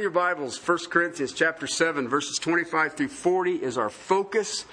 [0.00, 4.64] in your Bibles, 1 Corinthians chapter 7, verses 25 through 40 is our focus,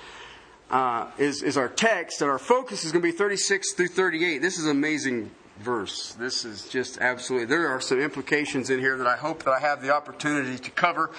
[0.72, 4.42] uh, is, is our text, and our focus is going to be 36 through 38.
[4.42, 6.14] This is an amazing verse.
[6.14, 9.60] This is just absolutely, there are some implications in here that I hope that I
[9.60, 11.10] have the opportunity to cover.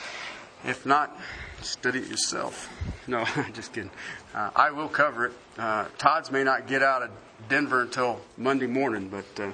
[0.64, 1.14] If not,
[1.60, 2.70] study it yourself.
[3.06, 3.90] No, just kidding.
[4.34, 5.32] Uh, I will cover it.
[5.58, 7.10] Uh, Todd's may not get out of
[7.50, 9.50] Denver until Monday morning, but uh,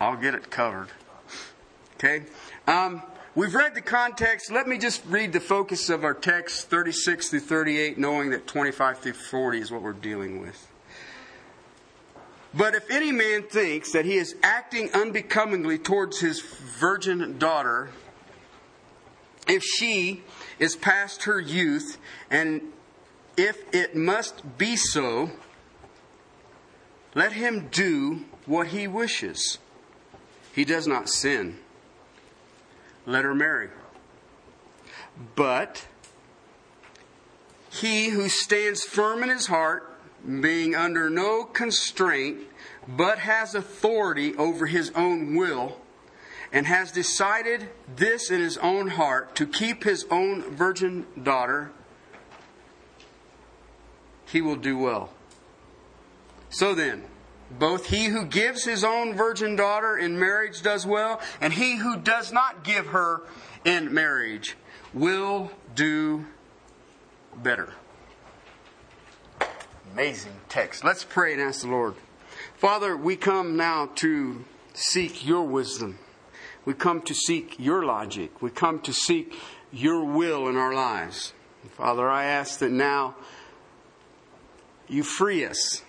[0.00, 0.88] I'll get it covered.
[1.96, 2.22] Okay?
[2.66, 3.02] Um,
[3.34, 4.50] we've read the context.
[4.50, 8.98] Let me just read the focus of our text, 36 through 38, knowing that 25
[8.98, 10.68] through 40 is what we're dealing with.
[12.54, 17.90] But if any man thinks that he is acting unbecomingly towards his virgin daughter,
[19.48, 20.22] if she
[20.58, 21.96] is past her youth,
[22.30, 22.60] and
[23.36, 25.30] if it must be so,
[27.14, 29.58] let him do what he wishes.
[30.54, 31.58] He does not sin
[33.06, 33.68] let her marry.
[35.34, 35.86] But
[37.70, 39.88] he who stands firm in his heart,
[40.40, 42.40] being under no constraint,
[42.86, 45.78] but has authority over his own will,
[46.52, 51.72] and has decided this in his own heart to keep his own virgin daughter,
[54.26, 55.10] he will do well.
[56.50, 57.04] So then,
[57.58, 61.96] both he who gives his own virgin daughter in marriage does well, and he who
[61.98, 63.22] does not give her
[63.64, 64.56] in marriage
[64.92, 66.26] will do
[67.36, 67.72] better.
[69.92, 70.84] Amazing text.
[70.84, 71.94] Let's pray and ask the Lord.
[72.56, 74.44] Father, we come now to
[74.74, 75.98] seek your wisdom.
[76.64, 78.40] We come to seek your logic.
[78.40, 79.34] We come to seek
[79.72, 81.32] your will in our lives.
[81.72, 83.16] Father, I ask that now
[84.88, 85.82] you free us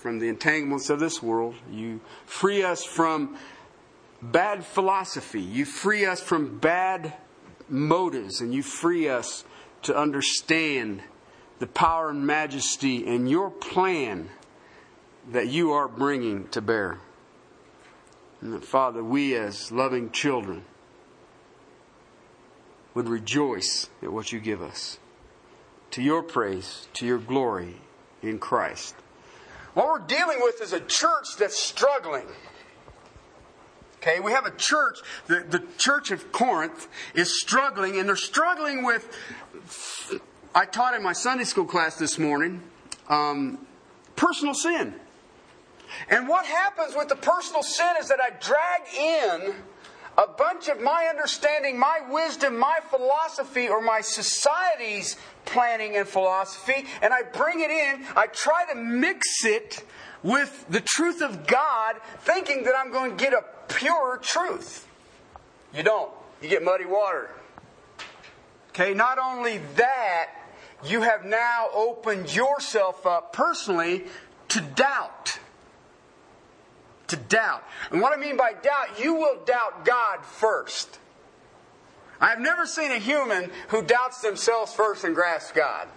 [0.00, 1.56] from the entanglements of this world.
[1.70, 3.36] You free us from
[4.22, 5.40] bad philosophy.
[5.40, 7.14] You free us from bad
[7.68, 8.40] motives.
[8.40, 9.44] And you free us
[9.82, 11.02] to understand
[11.58, 14.30] the power and majesty and your plan
[15.32, 17.00] that you are bringing to bear.
[18.40, 20.64] And that, Father, we as loving children
[22.94, 24.98] would rejoice at what you give us.
[25.92, 27.76] To your praise, to your glory
[28.22, 28.94] in Christ.
[29.78, 32.26] What we're dealing with is a church that's struggling.
[33.98, 38.82] Okay, we have a church, the, the church of Corinth is struggling, and they're struggling
[38.82, 39.08] with.
[40.52, 42.60] I taught in my Sunday school class this morning
[43.08, 43.64] um,
[44.16, 44.96] personal sin.
[46.10, 49.54] And what happens with the personal sin is that I drag in
[50.18, 56.84] a bunch of my understanding, my wisdom, my philosophy, or my society's planning and philosophy,
[57.00, 58.04] and I bring it in.
[58.16, 59.84] I try to mix it
[60.24, 64.88] with the truth of God, thinking that I'm going to get a pure truth.
[65.72, 66.10] You don't.
[66.42, 67.30] You get muddy water.
[68.70, 70.30] Okay, not only that,
[70.84, 74.04] you have now opened yourself up personally
[74.48, 75.38] to doubt
[77.08, 77.64] to doubt.
[77.90, 80.98] And what I mean by doubt, you will doubt God first.
[82.20, 85.88] I have never seen a human who doubts themselves first and grasps God.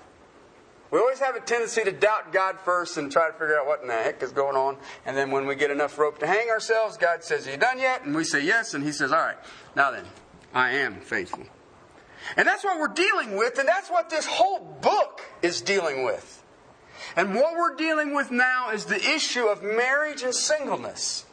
[0.91, 3.81] We always have a tendency to doubt God first and try to figure out what
[3.81, 4.77] in the heck is going on.
[5.05, 7.79] And then when we get enough rope to hang ourselves, God says, Are you done
[7.79, 8.03] yet?
[8.03, 8.73] And we say yes.
[8.73, 9.37] And He says, All right,
[9.73, 10.03] now then,
[10.53, 11.43] I am faithful.
[12.35, 16.40] And that's what we're dealing with, and that's what this whole book is dealing with.
[17.15, 21.25] And what we're dealing with now is the issue of marriage and singleness.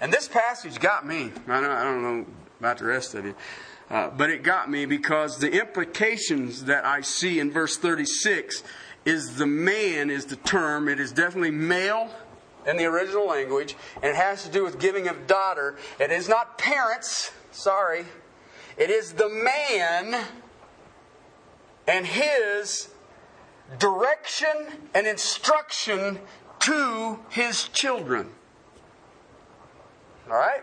[0.00, 1.32] And this passage got me.
[1.48, 2.26] I don't, I don't know
[2.60, 3.34] about the rest of you.
[3.90, 8.62] Uh, but it got me because the implications that I see in verse 36
[9.04, 10.88] is the man is the term.
[10.88, 12.10] It is definitely male
[12.66, 15.76] in the original language, and it has to do with giving of daughter.
[15.98, 18.04] It is not parents, sorry.
[18.76, 20.22] It is the man
[21.86, 22.88] and his
[23.78, 24.50] direction
[24.94, 26.18] and instruction
[26.60, 28.30] to his children.
[30.30, 30.62] All right?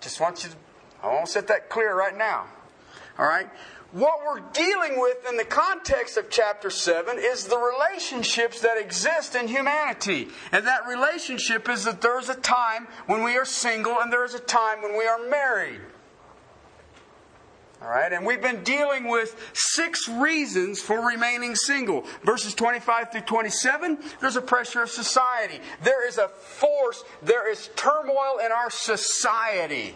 [0.00, 0.56] Just want you to,
[1.02, 2.46] I want to set that clear right now.
[3.18, 3.48] All right?
[3.92, 9.36] What we're dealing with in the context of chapter 7 is the relationships that exist
[9.36, 10.28] in humanity.
[10.50, 14.40] And that relationship is that there's a time when we are single and there's a
[14.40, 15.80] time when we are married.
[17.84, 22.06] All right, and we've been dealing with six reasons for remaining single.
[22.24, 25.60] Verses 25 through 27, there's a pressure of society.
[25.82, 29.94] There is a force, there is turmoil in our society.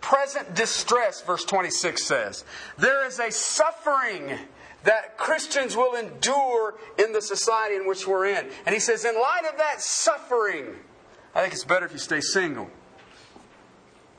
[0.00, 2.44] Present distress, verse 26 says.
[2.78, 4.38] There is a suffering
[4.84, 8.48] that Christians will endure in the society in which we're in.
[8.64, 10.76] And he says, in light of that suffering,
[11.34, 12.70] I think it's better if you stay single.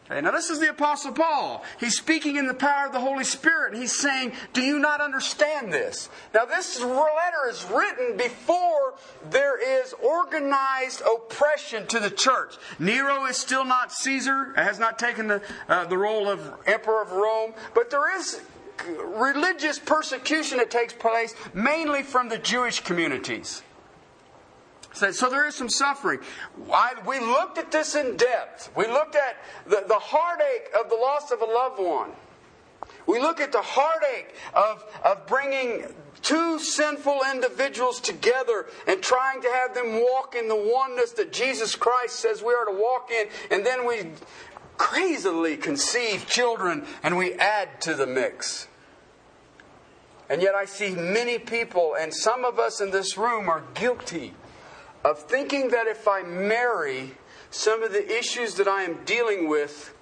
[0.09, 1.65] Okay, now this is the Apostle Paul.
[1.79, 3.73] He's speaking in the power of the Holy Spirit.
[3.73, 6.09] And he's saying, Do you not understand this?
[6.33, 8.95] Now, this letter is written before
[9.29, 12.55] there is organized oppression to the church.
[12.79, 17.11] Nero is still not Caesar, has not taken the, uh, the role of Emperor of
[17.11, 18.41] Rome, but there is
[19.03, 23.63] religious persecution that takes place mainly from the Jewish communities.
[24.97, 26.19] So there is some suffering.
[26.73, 28.71] I, we looked at this in depth.
[28.75, 32.11] We looked at the, the heartache of the loss of a loved one.
[33.05, 35.85] We look at the heartache of, of bringing
[36.21, 41.75] two sinful individuals together and trying to have them walk in the oneness that Jesus
[41.75, 43.27] Christ says we are to walk in.
[43.51, 44.11] And then we
[44.77, 48.67] crazily conceive children and we add to the mix.
[50.29, 54.33] And yet I see many people, and some of us in this room are guilty
[55.07, 57.11] of thinking that if I marry,
[57.49, 59.93] some of the issues that I am dealing with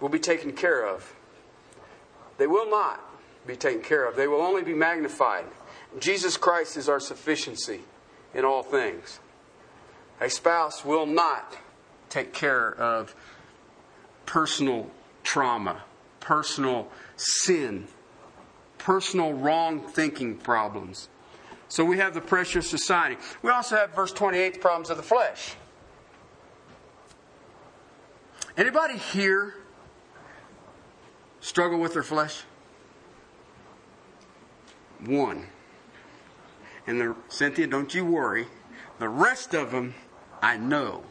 [0.00, 1.14] will be taken care of.
[2.38, 2.98] They will not
[3.46, 5.44] be taken care of, they will only be magnified.
[5.98, 7.80] Jesus Christ is our sufficiency
[8.34, 9.20] in all things.
[10.18, 11.58] A spouse will not
[12.08, 13.14] take care of
[14.24, 14.90] personal
[15.22, 15.82] trauma,
[16.20, 17.86] personal sin,
[18.78, 21.10] personal wrong thinking problems.
[21.68, 23.16] So we have the pressure of society.
[23.42, 25.54] We also have verse 28, the problems of the flesh.
[28.56, 29.54] Anybody here
[31.40, 32.44] struggle with their flesh?
[35.04, 35.46] One.
[36.86, 38.46] And the, Cynthia, don't you worry.
[38.98, 39.94] The rest of them,
[40.40, 41.02] I know,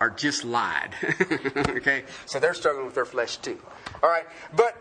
[0.00, 0.94] are just lied.
[1.68, 2.04] okay?
[2.26, 3.60] So they're struggling with their flesh too.
[4.02, 4.24] All right?
[4.56, 4.74] But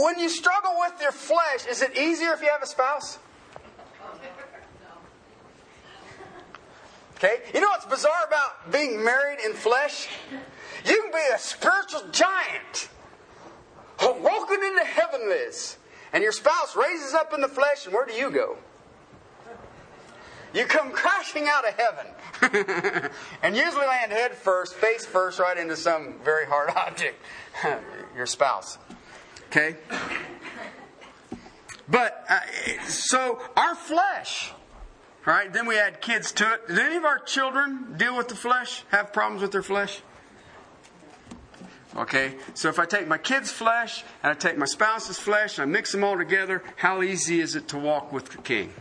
[0.00, 3.18] when you struggle with your flesh, is it easier if you have a spouse?
[7.24, 7.40] Okay?
[7.54, 10.08] You know what's bizarre about being married in flesh?
[10.84, 12.90] You can be a spiritual giant
[14.00, 15.78] walking in the heavenlies,
[16.12, 18.58] and your spouse raises up in the flesh, and where do you go?
[20.52, 23.10] You come crashing out of heaven
[23.42, 27.16] and usually land head first, face first, right into some very hard object,
[28.14, 28.76] your spouse.
[29.48, 29.76] Okay?
[31.88, 34.52] But, uh, so our flesh
[35.26, 35.52] Right?
[35.52, 36.68] Then we add kids to it.
[36.68, 38.84] Did any of our children deal with the flesh?
[38.90, 40.02] Have problems with their flesh?
[41.96, 45.68] Okay, so if I take my kid's flesh and I take my spouse's flesh and
[45.68, 48.72] I mix them all together, how easy is it to walk with the king?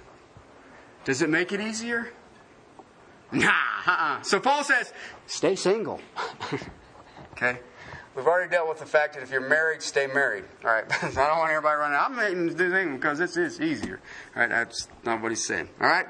[1.06, 2.10] Does it make it easier?
[3.31, 3.51] Nah.
[3.86, 4.22] Uh-uh.
[4.24, 4.92] So Paul says,
[5.28, 6.00] stay single.
[7.34, 7.60] okay?
[8.15, 10.44] We've already dealt with the fact that if you're married, stay married.
[10.63, 10.86] All right.
[11.04, 11.98] I don't want everybody running.
[12.00, 14.00] I'm making this thing because it's, it's easier.
[14.36, 14.50] All right.
[14.50, 15.70] That's not what he's saying.
[15.82, 16.05] All right.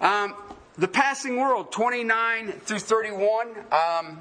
[0.00, 0.34] Um,
[0.76, 3.48] the passing world, 29 through 31.
[3.70, 4.20] Um,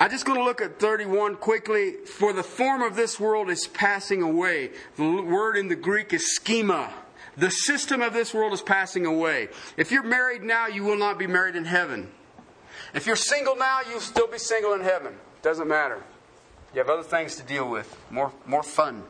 [0.00, 1.92] I'm just going to look at 31 quickly.
[2.06, 4.70] For the form of this world is passing away.
[4.96, 6.92] The word in the Greek is schema.
[7.36, 9.48] The system of this world is passing away.
[9.76, 12.10] If you're married now, you will not be married in heaven.
[12.94, 15.14] If you're single now, you'll still be single in heaven.
[15.42, 16.02] Doesn't matter.
[16.74, 17.96] You have other things to deal with.
[18.10, 19.02] More, more fun.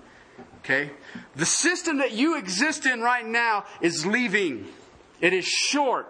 [0.59, 0.91] Okay?
[1.35, 4.67] The system that you exist in right now is leaving.
[5.21, 6.07] It is short.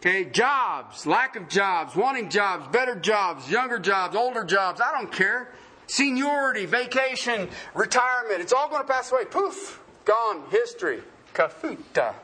[0.00, 5.10] Okay, jobs, lack of jobs, wanting jobs, better jobs, younger jobs, older jobs, I don't
[5.10, 5.48] care.
[5.86, 9.24] Seniority, vacation, retirement, it's all going to pass away.
[9.24, 11.02] Poof, gone, history,
[11.34, 12.14] kafuta.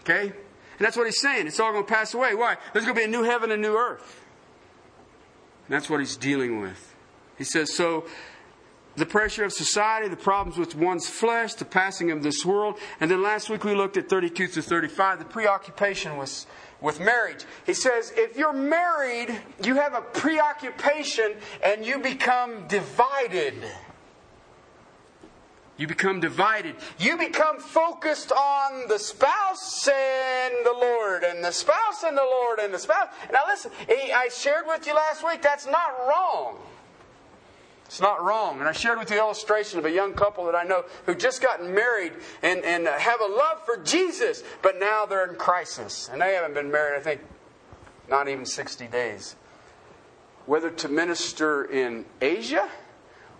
[0.00, 0.32] Okay?
[0.80, 1.46] And that's what he's saying.
[1.46, 2.34] It's all going to pass away.
[2.34, 2.56] Why?
[2.72, 4.24] There's going to be a new heaven and a new earth.
[5.66, 6.94] And that's what he's dealing with.
[7.36, 8.06] He says, so
[8.96, 12.78] the pressure of society, the problems with one's flesh, the passing of this world.
[12.98, 16.46] And then last week we looked at 32 to 35, the preoccupation with,
[16.80, 17.44] with marriage.
[17.66, 23.54] He says, if you're married, you have a preoccupation and you become divided.
[25.80, 26.76] You become divided.
[26.98, 32.58] You become focused on the spouse and the Lord, and the spouse and the Lord,
[32.58, 33.08] and the spouse.
[33.32, 36.58] Now, listen, eh, I shared with you last week that's not wrong.
[37.86, 38.60] It's not wrong.
[38.60, 41.14] And I shared with you the illustration of a young couple that I know who
[41.14, 46.10] just gotten married and, and have a love for Jesus, but now they're in crisis.
[46.12, 47.22] And they haven't been married, I think,
[48.06, 49.34] not even 60 days.
[50.44, 52.68] Whether to minister in Asia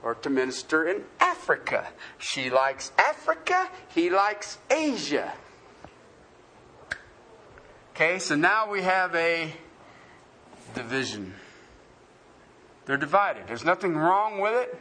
[0.02, 1.88] or to minister in Africa.
[2.18, 5.32] She likes Africa, he likes Asia.
[7.94, 9.52] Okay, so now we have a
[10.74, 11.34] division.
[12.86, 13.46] They're divided.
[13.46, 14.80] There's nothing wrong with it,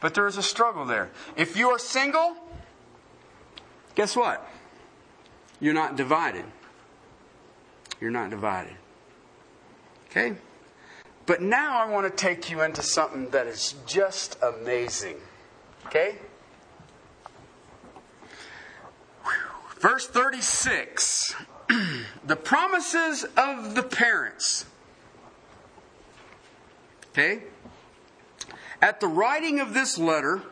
[0.00, 1.10] but there is a struggle there.
[1.36, 2.34] If you're single,
[3.94, 4.46] guess what?
[5.60, 6.44] You're not divided.
[8.00, 8.76] You're not divided.
[10.10, 10.36] Okay?
[11.30, 15.14] But now I want to take you into something that is just amazing.
[15.86, 16.16] Okay?
[19.78, 21.36] Verse 36
[22.26, 24.66] the promises of the parents.
[27.10, 27.44] Okay?
[28.82, 30.42] At the writing of this letter,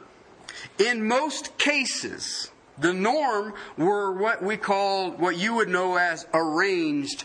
[0.78, 7.24] in most cases, the norm were what we call, what you would know as arranged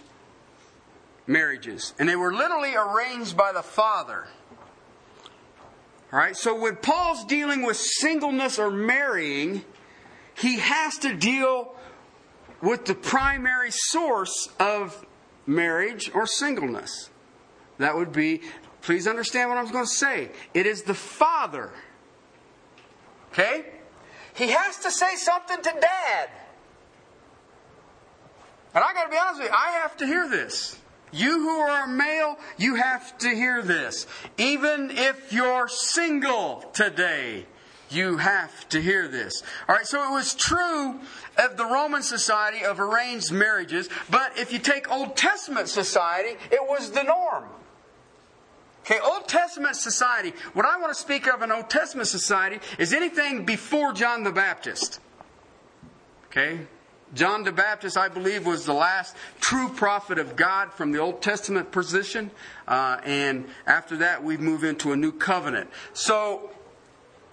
[1.28, 1.94] marriages.
[2.00, 4.28] And they were literally arranged by the father.
[6.12, 9.64] All right, so when Paul's dealing with singleness or marrying,
[10.36, 11.76] he has to deal
[12.62, 15.06] with the primary source of
[15.48, 17.10] marriage or singleness.
[17.80, 18.42] That would be,
[18.82, 20.30] please understand what I'm going to say.
[20.54, 21.72] It is the father.
[23.32, 23.66] Okay?
[24.36, 26.30] He has to say something to dad.
[28.76, 30.80] And I got to be honest with you, I have to hear this.
[31.14, 34.08] You who are male, you have to hear this.
[34.38, 37.46] Even if you're single today,
[37.90, 39.44] you have to hear this.
[39.70, 41.00] All right, so it was true
[41.38, 46.68] of the Roman society of arranged marriages, but if you take Old Testament society, it
[46.68, 47.46] was the norm.
[48.82, 52.92] Okay, Old Testament society, what I want to speak of in Old Testament society is
[52.92, 55.00] anything before John the Baptist.
[56.28, 56.68] Okay?
[57.14, 61.22] John the Baptist, I believe, was the last true prophet of God from the Old
[61.22, 62.32] Testament position.
[62.68, 65.70] Uh, and after that, we move into a new covenant.
[65.94, 66.50] So,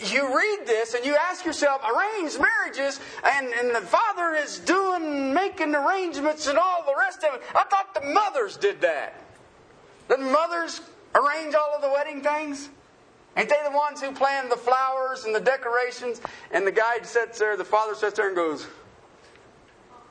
[0.00, 5.34] you read this and you ask yourself, arranged marriages, and, and the father is doing,
[5.34, 7.42] making arrangements and all the rest of it.
[7.54, 9.14] I thought the mothers did that.
[10.08, 10.80] The mothers
[11.14, 12.68] arrange all of the wedding things?
[13.36, 16.20] Ain't they the ones who plan the flowers and the decorations?
[16.50, 18.66] And the guy sits there, the father sits there and goes,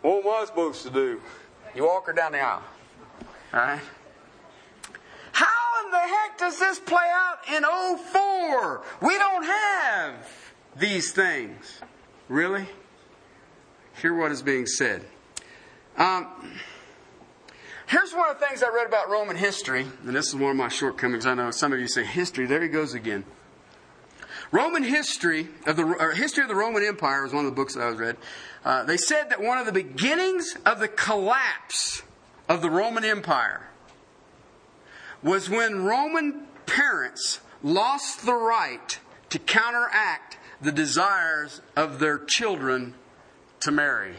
[0.01, 1.21] What am I supposed to do?
[1.75, 2.63] You walk her down the aisle.
[3.53, 3.81] All right?
[5.31, 8.83] How in the heck does this play out in 04?
[9.01, 10.13] We don't have
[10.77, 11.81] these things.
[12.27, 12.67] Really?
[14.01, 15.03] Hear what is being said.
[15.97, 16.27] Um,
[17.89, 20.57] Here's one of the things I read about Roman history, and this is one of
[20.57, 21.25] my shortcomings.
[21.25, 22.45] I know some of you say history.
[22.45, 23.25] There he goes again.
[24.51, 27.73] Roman history of the or history of the Roman Empire was one of the books
[27.73, 28.17] that I was read.
[28.63, 32.03] Uh, they said that one of the beginnings of the collapse
[32.47, 33.67] of the Roman Empire
[35.23, 38.99] was when Roman parents lost the right
[39.29, 42.93] to counteract the desires of their children
[43.61, 44.15] to marry.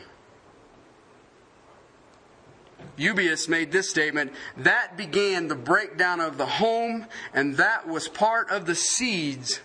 [2.97, 8.51] Eusebius made this statement that began the breakdown of the home, and that was part
[8.51, 9.61] of the seeds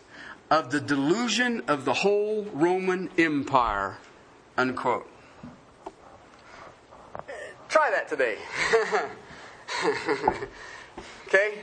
[0.49, 3.97] of the delusion of the whole Roman Empire.
[4.57, 5.07] Unquote.
[7.67, 8.37] Try that today.
[11.27, 11.59] okay?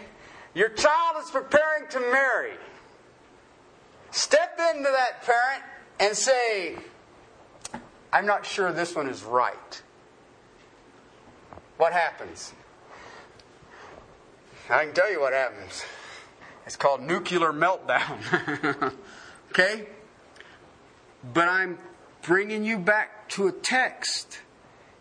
[0.55, 2.53] Your child is preparing to marry.
[4.11, 5.63] Step into that parent
[6.01, 6.77] and say,
[8.13, 9.83] I'm not sure this one is right
[11.83, 12.53] what happens?
[14.71, 15.83] I can tell you what happens.
[16.65, 18.93] It's called nuclear meltdown.
[19.51, 19.89] okay?
[21.35, 21.79] But I'm
[22.23, 24.41] bringing you back to a text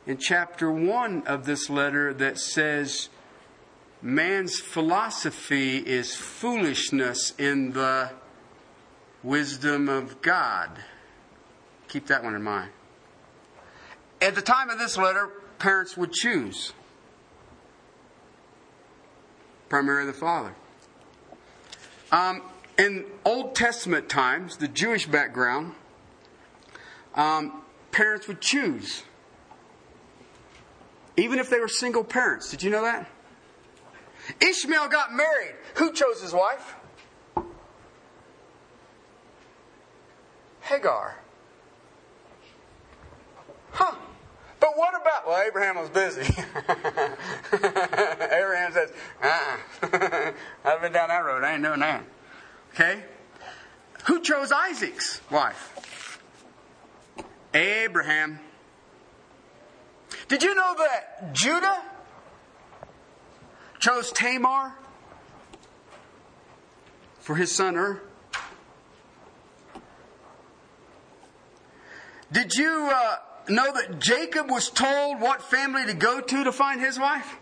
[0.07, 3.09] in chapter 1 of this letter that says
[4.01, 8.11] man's philosophy is foolishness in the
[9.23, 10.69] wisdom of God.
[11.87, 12.71] Keep that one in mind.
[14.19, 16.73] At the time of this letter, parents would choose.
[19.69, 20.55] Primarily the father.
[22.11, 22.41] Um,
[22.77, 25.75] in Old Testament times, the Jewish background,
[27.15, 29.03] um, parents would choose.
[31.17, 32.49] Even if they were single parents.
[32.49, 33.09] Did you know that?
[34.39, 35.55] Ishmael got married.
[35.75, 36.75] Who chose his wife?
[40.61, 41.17] Hagar.
[43.71, 43.95] Huh.
[44.59, 46.21] But what about, well, Abraham was busy.
[47.51, 49.57] Abraham says, uh-uh.
[50.65, 51.43] I've been down that road.
[51.43, 52.03] I ain't doing that.
[52.73, 53.03] Okay?
[54.05, 55.73] Who chose Isaac's wife?
[57.53, 58.39] Abraham.
[60.27, 61.81] Did you know that Judah
[63.79, 64.73] chose Tamar
[67.19, 68.01] for his son Ur?
[72.31, 73.15] Did you uh,
[73.49, 77.35] know that Jacob was told what family to go to to find his wife?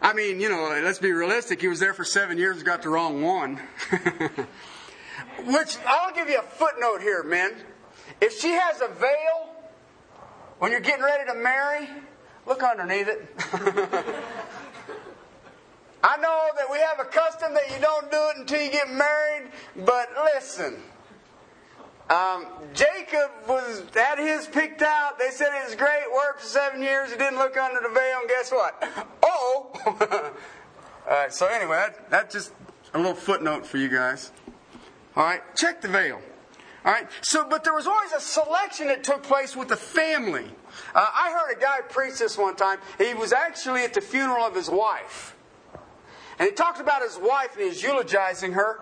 [0.00, 1.60] I mean, you know, let's be realistic.
[1.60, 3.60] He was there for seven years, got the wrong one.
[5.46, 7.54] Which, I'll give you a footnote here, men.
[8.20, 9.50] If she has a veil
[10.58, 11.88] when you're getting ready to marry,
[12.46, 13.28] look underneath it.
[16.02, 18.90] I know that we have a custom that you don't do it until you get
[18.90, 19.50] married,
[19.84, 20.82] but listen.
[22.08, 25.18] Um, Jacob was had his picked out.
[25.18, 26.04] They said it was great.
[26.14, 27.10] Worked for seven years.
[27.10, 28.82] He didn't look under the veil, and guess what?
[29.28, 29.70] Oh.
[31.06, 31.32] All right.
[31.32, 32.52] So anyway, that, that's just
[32.94, 34.30] a little footnote for you guys.
[35.16, 35.40] All right.
[35.56, 36.20] Check the veil.
[36.84, 37.08] All right.
[37.22, 40.44] So, but there was always a selection that took place with the family.
[40.94, 42.78] Uh, I heard a guy preach this one time.
[42.98, 45.34] He was actually at the funeral of his wife.
[46.38, 48.80] And he talked about his wife and he was eulogizing her.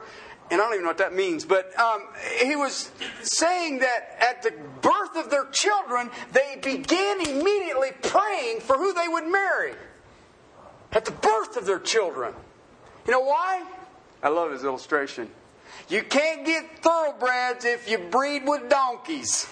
[0.51, 2.03] And I don't even know what that means, but um,
[2.43, 2.91] he was
[3.23, 9.09] saying that at the birth of their children, they began immediately praying for who they
[9.09, 9.73] would marry.
[10.93, 12.35] At the birth of their children.
[13.07, 13.65] You know why?
[14.23, 15.31] I love his illustration.
[15.89, 19.47] You can't get thoroughbreds if you breed with donkeys.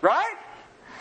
[0.00, 0.36] Right?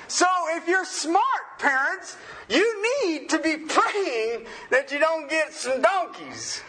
[0.08, 1.24] So if you're smart,
[1.60, 2.18] parents,
[2.50, 6.62] you need to be praying that you don't get some donkeys.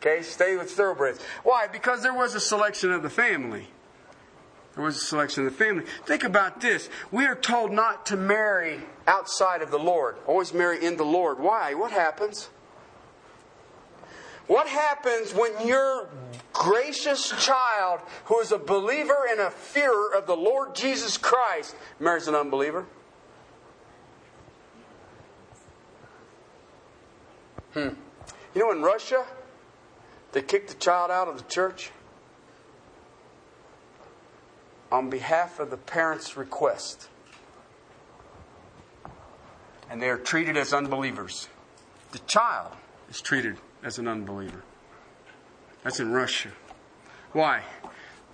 [0.00, 1.20] Okay, stay with thoroughbreds.
[1.42, 1.66] Why?
[1.66, 3.68] Because there was a selection of the family.
[4.74, 5.84] There was a selection of the family.
[6.04, 6.88] Think about this.
[7.10, 10.16] We are told not to marry outside of the Lord.
[10.26, 11.38] Always marry in the Lord.
[11.38, 11.74] Why?
[11.74, 12.48] What happens?
[14.46, 16.08] What happens when your
[16.52, 22.28] gracious child, who is a believer and a fearer of the Lord Jesus Christ, marries
[22.28, 22.86] an unbeliever?
[27.72, 27.88] Hmm.
[28.54, 29.24] You know, in Russia,
[30.32, 31.90] they kicked the child out of the church
[34.92, 37.08] on behalf of the parents' request.
[39.90, 41.48] And they are treated as unbelievers.
[42.12, 42.72] The child
[43.10, 44.64] is treated as an unbeliever.
[45.84, 46.50] That's in Russia.
[47.32, 47.62] Why?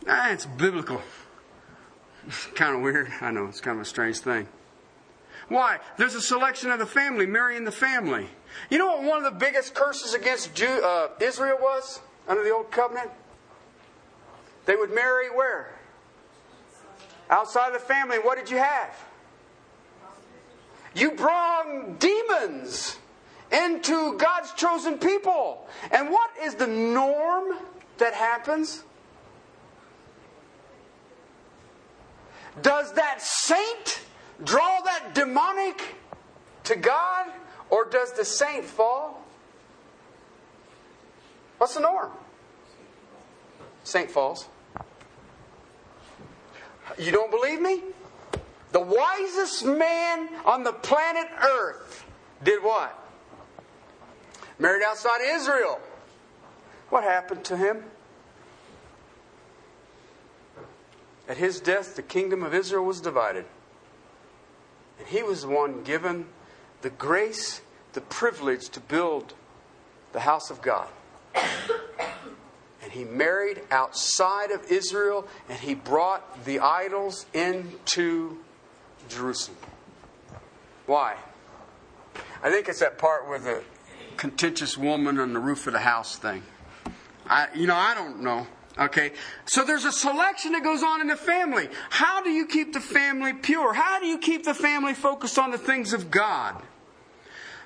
[0.09, 1.03] Ah, it's biblical.
[2.27, 3.09] It's kind of weird.
[3.21, 4.47] I know, it's kind of a strange thing.
[5.49, 5.79] Why?
[5.97, 8.29] There's a selection of the family, marrying the family.
[8.71, 12.55] You know what one of the biggest curses against Jew, uh, Israel was under the
[12.55, 13.11] Old Covenant?
[14.67, 15.75] They would marry where?
[17.29, 18.19] Outside of the family.
[18.19, 18.97] What did you have?
[20.95, 23.00] You brought demons
[23.53, 25.69] into God's chosen people.
[25.91, 27.57] And what is the norm
[27.99, 28.85] that happens?
[32.63, 34.01] Does that saint
[34.45, 35.97] draw that demonic
[36.65, 37.27] to God,
[37.71, 39.25] or does the saint fall?
[41.59, 42.11] What's the norm?
[43.85, 44.49] Saint falls.
[46.99, 47.83] You don't believe me?
[48.73, 52.05] The wisest man on the planet Earth
[52.45, 53.00] did what?
[54.61, 55.81] Married outside Israel.
[56.91, 57.85] What happened to him?
[61.29, 63.45] At his death, the kingdom of Israel was divided.
[64.99, 66.27] And he was the one given
[66.83, 69.35] the grace, the privilege to build
[70.13, 70.89] the house of God.
[72.83, 78.39] And he married outside of Israel and he brought the idols into
[79.09, 79.59] Jerusalem.
[80.87, 81.15] Why?
[82.43, 83.63] I think it's that part where the
[84.21, 86.43] contentious woman on the roof of the house thing.
[87.27, 88.47] I, you know, I don't know.
[88.79, 89.13] Okay.
[89.47, 91.71] So there's a selection that goes on in the family.
[91.89, 93.73] How do you keep the family pure?
[93.73, 96.63] How do you keep the family focused on the things of God?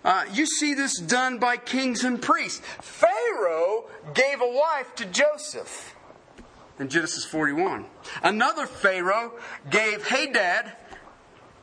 [0.04, 2.62] Uh, you see this done by kings and priests.
[2.80, 5.96] Pharaoh gave a wife to Joseph
[6.78, 7.84] in Genesis 41.
[8.22, 9.32] Another Pharaoh
[9.70, 10.72] gave Hadad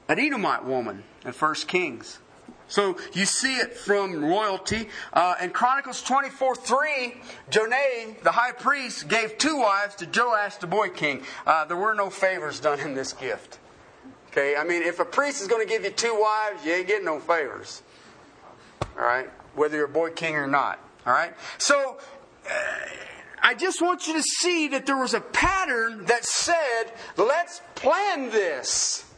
[0.09, 2.19] an Edomite woman in 1 Kings.
[2.71, 4.87] So you see it from royalty.
[5.11, 7.13] Uh, in Chronicles 24 3,
[7.49, 7.75] Jonah,
[8.23, 11.23] the high priest, gave two wives to Joash, the boy king.
[11.45, 13.59] Uh, there were no favors done in this gift.
[14.29, 16.87] Okay, I mean, if a priest is going to give you two wives, you ain't
[16.87, 17.83] getting no favors.
[18.97, 20.79] All right, whether you're a boy king or not.
[21.05, 21.97] All right, so.
[22.49, 22.53] Uh,
[23.43, 28.29] I just want you to see that there was a pattern that said, let's plan
[28.29, 29.10] this.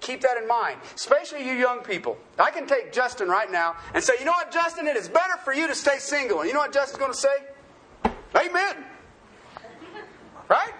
[0.00, 2.16] Keep that in mind, especially you young people.
[2.38, 5.36] I can take Justin right now and say, you know what, Justin, it is better
[5.44, 6.40] for you to stay single.
[6.40, 8.10] And you know what Justin's going to say?
[8.34, 8.84] Amen.
[10.48, 10.72] Right?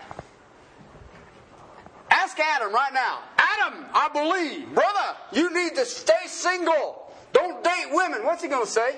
[2.11, 3.21] Ask Adam right now.
[3.39, 7.13] Adam, I believe, brother, you need to stay single.
[7.33, 8.25] Don't date women.
[8.25, 8.97] What's he going to say?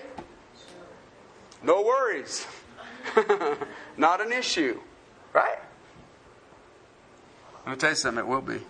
[1.62, 2.46] No worries.
[3.96, 4.80] Not an issue.
[5.32, 5.58] Right?
[7.66, 8.60] Let me tell you something, it will be.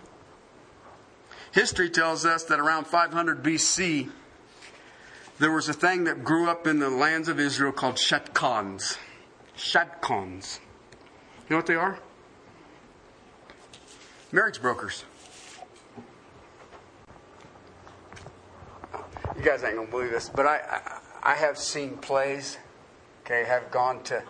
[1.53, 4.09] History tells us that around 500 BC,
[5.37, 8.97] there was a thing that grew up in the lands of Israel called shadchans.
[9.55, 10.59] Shadchans.
[11.43, 11.99] You know what they are?
[14.31, 15.05] Marriage brokers.
[19.37, 20.57] You guys ain't gonna believe this, but I,
[21.23, 22.57] I, I have seen plays.
[23.25, 24.23] Okay, have gone to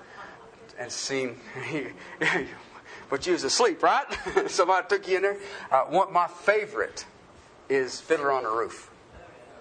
[0.78, 1.38] and seen.
[3.10, 4.06] but you was asleep, right?
[4.48, 5.38] Somebody took you in there.
[5.72, 7.06] Uh, one, my favorite
[7.74, 8.90] is Fiddler on the Roof.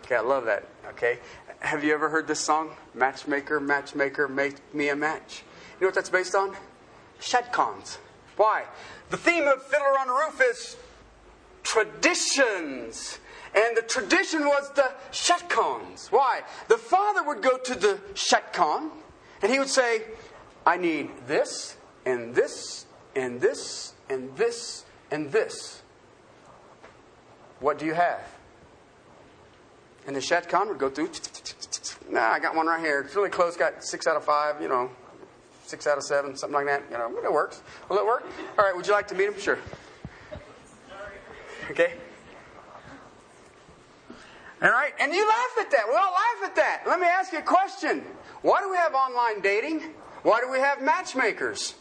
[0.04, 0.68] Okay, I love that.
[0.90, 1.18] Okay,
[1.60, 2.70] have you ever heard this song?
[2.94, 5.44] Matchmaker, matchmaker, make me a match.
[5.78, 6.56] You know what that's based on?
[7.20, 7.98] Shadchans.
[8.36, 8.64] Why?
[9.10, 10.76] The theme of Fiddler on the Roof is
[11.62, 13.18] traditions.
[13.54, 16.10] And the tradition was the Shadchans.
[16.10, 16.42] Why?
[16.68, 18.90] The father would go to the Shadchan
[19.42, 20.04] and he would say,
[20.64, 25.81] I need this, and this, and this, and this, and this.
[27.62, 28.20] What do you have?
[30.06, 31.10] And the Shadchan would go through,
[32.10, 33.02] nah, I got one right here.
[33.02, 34.90] It's really close, got six out of five, you know,
[35.64, 36.82] six out of seven, something like that.
[36.90, 37.62] You know, it works.
[37.88, 38.26] Will it work?
[38.58, 39.38] All right, would you like to meet him?
[39.38, 39.58] Sure.
[41.70, 41.94] Okay?
[44.60, 45.84] All right, and you laugh at that.
[45.88, 46.82] We all laugh at that.
[46.84, 48.04] Let me ask you a question.
[48.42, 49.82] Why do we have online dating?
[50.24, 51.74] Why do we have matchmakers?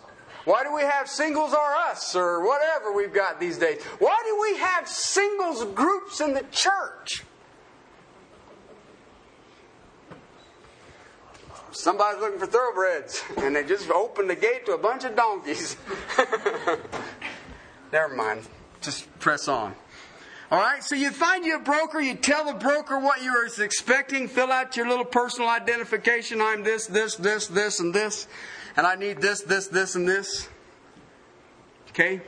[0.45, 3.83] Why do we have singles or us or whatever we've got these days?
[3.99, 7.23] Why do we have singles groups in the church?
[11.71, 15.77] Somebody's looking for thoroughbreds and they just opened the gate to a bunch of donkeys.
[17.93, 18.41] Never mind.
[18.81, 19.75] Just press on.
[20.51, 23.45] All right, so you find you a broker, you tell the broker what you are
[23.63, 26.41] expecting, fill out your little personal identification.
[26.41, 28.27] I'm this, this, this, this, and this,
[28.75, 30.49] and I need this, this, this, and this.
[31.91, 32.19] Okay?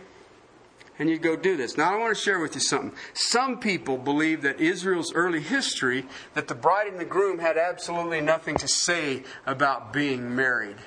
[0.99, 1.75] And you go do this.
[1.75, 2.97] Now, I want to share with you something.
[3.13, 8.21] Some people believe that Israel's early history, that the bride and the groom had absolutely
[8.21, 10.77] nothing to say about being married.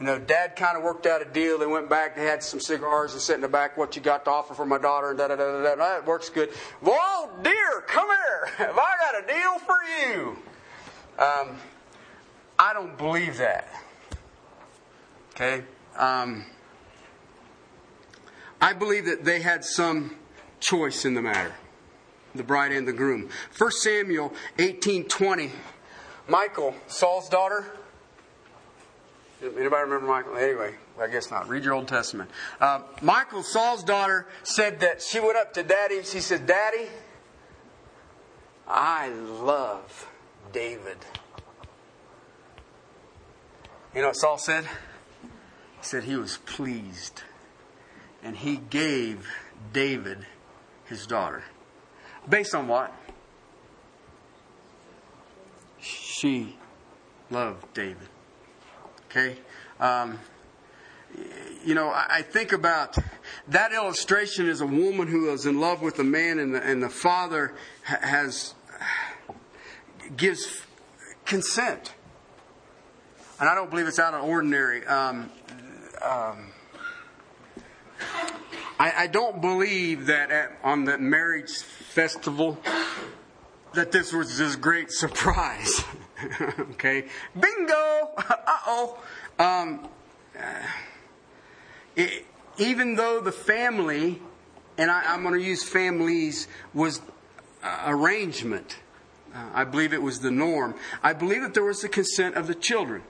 [0.00, 1.58] You know, dad kind of worked out a deal.
[1.58, 4.24] They went back, they had some cigars and sit in the back, what you got
[4.24, 5.76] to offer for my daughter, and da da da da da.
[5.76, 6.50] That works good.
[6.80, 8.46] Well, dear, come here.
[8.66, 10.36] Have I got a deal for you?
[11.18, 11.56] Um,
[12.58, 13.68] I don't believe that.
[15.34, 15.64] Okay?
[15.96, 16.46] Um,
[18.58, 20.16] I believe that they had some
[20.60, 21.54] choice in the matter,
[22.34, 23.28] the bride and the groom.
[23.56, 25.50] 1 Samuel 18:20.
[26.26, 27.66] Michael, Saul's daughter,
[29.42, 30.36] Anybody remember Michael?
[30.36, 31.48] Anyway, I guess not.
[31.48, 32.30] Read your Old Testament.
[32.60, 36.02] Uh, Michal, Saul's daughter, said that she went up to Daddy.
[36.02, 36.88] She said, Daddy,
[38.68, 40.08] I love
[40.52, 40.98] David.
[43.94, 44.64] You know what Saul said?
[44.64, 47.22] He said he was pleased.
[48.22, 49.26] And he gave
[49.72, 50.26] David
[50.84, 51.44] his daughter.
[52.28, 52.94] Based on what?
[55.80, 56.56] She
[57.30, 58.09] loved David.
[59.10, 59.36] Okay?
[59.80, 60.18] Um,
[61.64, 62.96] you know, I think about
[63.48, 66.82] that illustration is a woman who is in love with a man, and the, and
[66.82, 68.54] the father has
[70.16, 70.62] gives
[71.24, 71.94] consent,
[73.40, 74.86] and I don't believe it's out of ordinary.
[74.86, 75.30] Um,
[76.02, 76.52] um,
[78.78, 82.58] I, I, don't believe that at, on the marriage festival
[83.74, 85.84] that this was this great surprise.
[86.72, 87.06] okay,
[87.38, 88.10] bingo.
[88.18, 88.34] uh
[88.66, 88.98] oh.
[89.38, 89.88] Um,
[91.96, 92.26] it,
[92.58, 94.20] even though the family,
[94.76, 97.00] and I, am going to use families, was
[97.62, 98.78] uh, arrangement.
[99.34, 100.74] Uh, I believe it was the norm.
[101.02, 103.02] I believe that there was the consent of the children.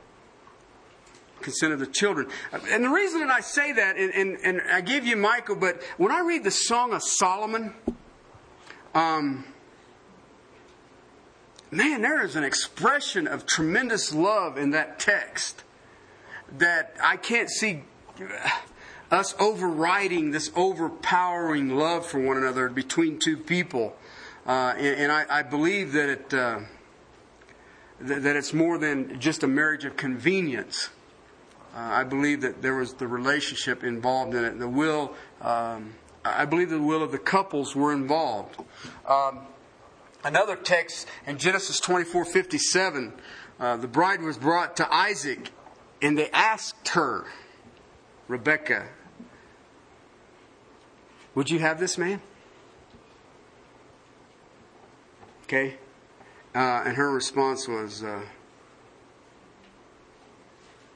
[1.40, 2.28] Consent of the children.
[2.52, 5.82] And the reason that I say that, and, and, and I give you Michael, but
[5.96, 7.72] when I read the Song of Solomon,
[8.94, 9.44] um,
[11.70, 15.62] man, there is an expression of tremendous love in that text
[16.58, 17.84] that I can't see
[19.10, 23.96] us overriding this overpowering love for one another between two people.
[24.46, 26.60] Uh, and, and I, I, believe that it, uh,
[28.06, 30.90] th- that it's more than just a marriage of convenience.
[31.74, 34.58] Uh, I believe that there was the relationship involved in it.
[34.58, 38.56] The will, um, I believe the will of the couples were involved.
[39.06, 39.40] Um,
[40.24, 43.12] another text in Genesis 24 57,
[43.58, 45.50] uh, the bride was brought to Isaac
[46.02, 47.26] and they asked her,
[48.28, 48.88] Rebecca,
[51.34, 52.20] would you have this man?
[55.44, 55.76] Okay?
[56.54, 58.22] Uh, and her response was, uh,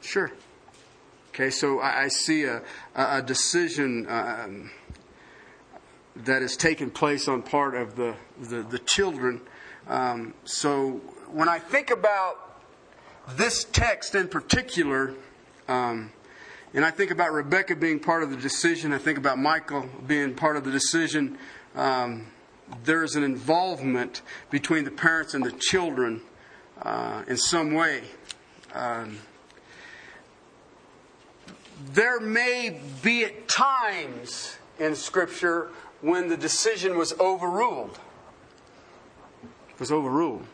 [0.01, 0.33] sure.
[1.31, 2.63] Okay, so I, I see a,
[2.95, 4.71] a decision um,
[6.17, 9.41] that has taken place on part of the, the, the children.
[9.89, 11.01] Um, so
[11.31, 12.61] when I think about
[13.37, 15.15] this text in particular,
[15.69, 16.13] um,
[16.75, 18.93] and I think about Rebecca being part of the decision.
[18.93, 21.39] I think about Michael being part of the decision.
[21.77, 22.27] Um,
[22.85, 26.21] there's an involvement between the parents and the children
[26.83, 28.03] uh, in some way.
[28.75, 29.19] Um,
[31.93, 35.71] there may be at times in Scripture
[36.05, 37.99] when the decision was overruled.
[39.71, 40.47] It Was overruled.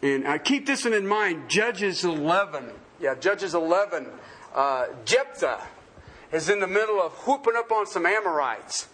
[0.00, 2.70] And I keep this one in mind Judges 11.
[3.00, 4.06] Yeah, Judges 11.
[4.54, 5.60] Uh, Jephthah
[6.30, 8.86] is in the middle of whooping up on some Amorites.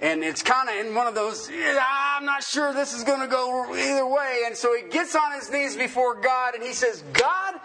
[0.00, 3.26] And it's kind of in one of those, I'm not sure this is going to
[3.26, 4.44] go either way.
[4.46, 7.60] And so he gets on his knees before God and he says, God,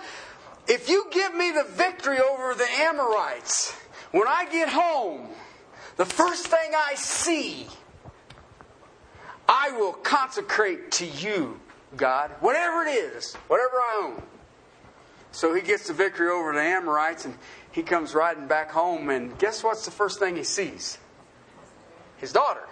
[0.67, 3.71] if you give me the victory over the Amorites,
[4.11, 5.29] when I get home,
[5.97, 7.67] the first thing I see,
[9.49, 11.59] I will consecrate to you,
[11.95, 14.23] God, whatever it is, whatever I own.
[15.31, 17.35] So he gets the victory over the Amorites and
[17.71, 20.97] he comes riding back home, and guess what's the first thing he sees?
[22.17, 22.67] His daughter.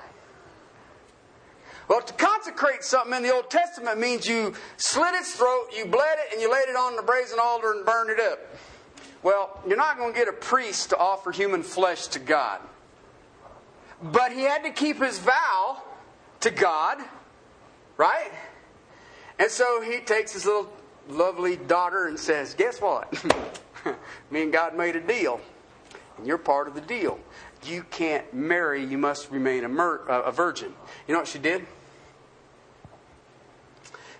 [1.87, 6.17] Well, to consecrate something in the Old Testament means you slit its throat, you bled
[6.25, 8.39] it, and you laid it on the brazen altar and burned it up.
[9.21, 12.59] Well, you're not going to get a priest to offer human flesh to God.
[14.11, 15.81] But he had to keep his vow
[16.41, 16.99] to God,
[17.97, 18.31] right?
[19.39, 20.71] And so he takes his little
[21.09, 23.11] lovely daughter and says, Guess what?
[24.31, 25.41] Me and God made a deal,
[26.17, 27.19] and you're part of the deal.
[27.63, 30.73] You can't marry, you must remain a, mer- a virgin.
[31.07, 31.65] You know what she did?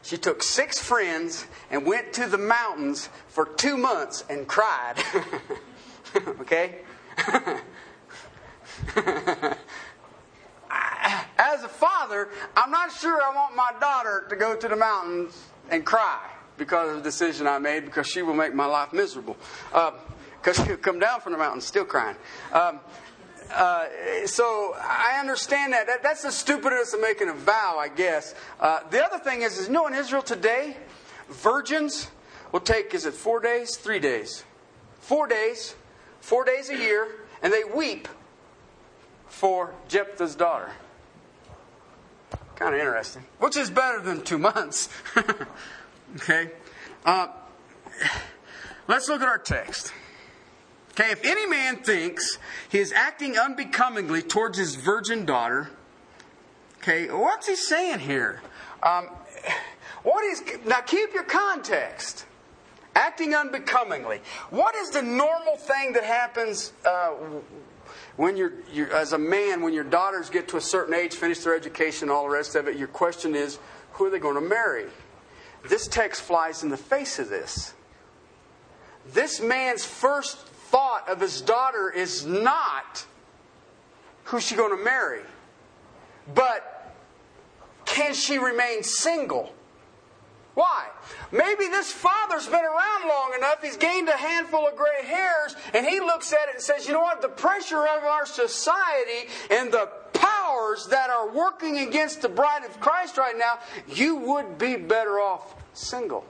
[0.01, 4.95] She took six friends and went to the mountains for two months and cried.
[6.39, 6.79] okay?
[11.37, 15.45] As a father, I'm not sure I want my daughter to go to the mountains
[15.69, 16.21] and cry
[16.57, 19.37] because of the decision I made because she will make my life miserable.
[19.71, 22.15] Because uh, she'll come down from the mountain still crying.
[22.51, 22.79] Um,
[23.53, 23.85] uh,
[24.25, 25.87] so I understand that.
[25.87, 26.03] that.
[26.03, 28.33] That's the stupidness of making a vow, I guess.
[28.59, 30.77] Uh, the other thing is, is, you know, in Israel today,
[31.29, 32.09] virgins
[32.51, 33.77] will take, is it four days?
[33.77, 34.43] Three days.
[34.99, 35.75] Four days.
[36.21, 37.07] Four days a year,
[37.43, 38.07] and they weep
[39.35, 40.71] for Jephthah's daughter.
[42.55, 43.25] Kind of interesting.
[43.39, 44.89] Which is better than two months.
[46.17, 46.51] Okay?
[47.05, 47.27] Uh,
[48.87, 49.91] let's look at our text.
[50.91, 52.37] Okay, if any man thinks
[52.69, 55.71] he is acting unbecomingly towards his virgin daughter,
[56.77, 58.39] okay, what's he saying here?
[58.81, 59.09] Um,
[60.03, 60.79] what is now?
[60.81, 62.25] Keep your context.
[62.95, 64.21] Acting unbecomingly.
[64.51, 67.11] What is the normal thing that happens uh,
[68.17, 71.39] when you're, you're, as a man, when your daughters get to a certain age, finish
[71.39, 72.77] their education, all the rest of it?
[72.77, 73.59] Your question is,
[73.93, 74.85] who are they going to marry?
[75.67, 77.73] This text flies in the face of this.
[79.13, 83.05] This man's first thought of his daughter is not
[84.25, 85.21] who's she going to marry,
[86.33, 86.93] but
[87.85, 89.53] can she remain single?
[90.55, 90.87] Why?
[91.31, 95.85] Maybe this father's been around long enough, he's gained a handful of gray hairs, and
[95.85, 97.21] he looks at it and says, You know what?
[97.21, 102.79] The pressure of our society and the powers that are working against the bride of
[102.79, 106.25] Christ right now, you would be better off single.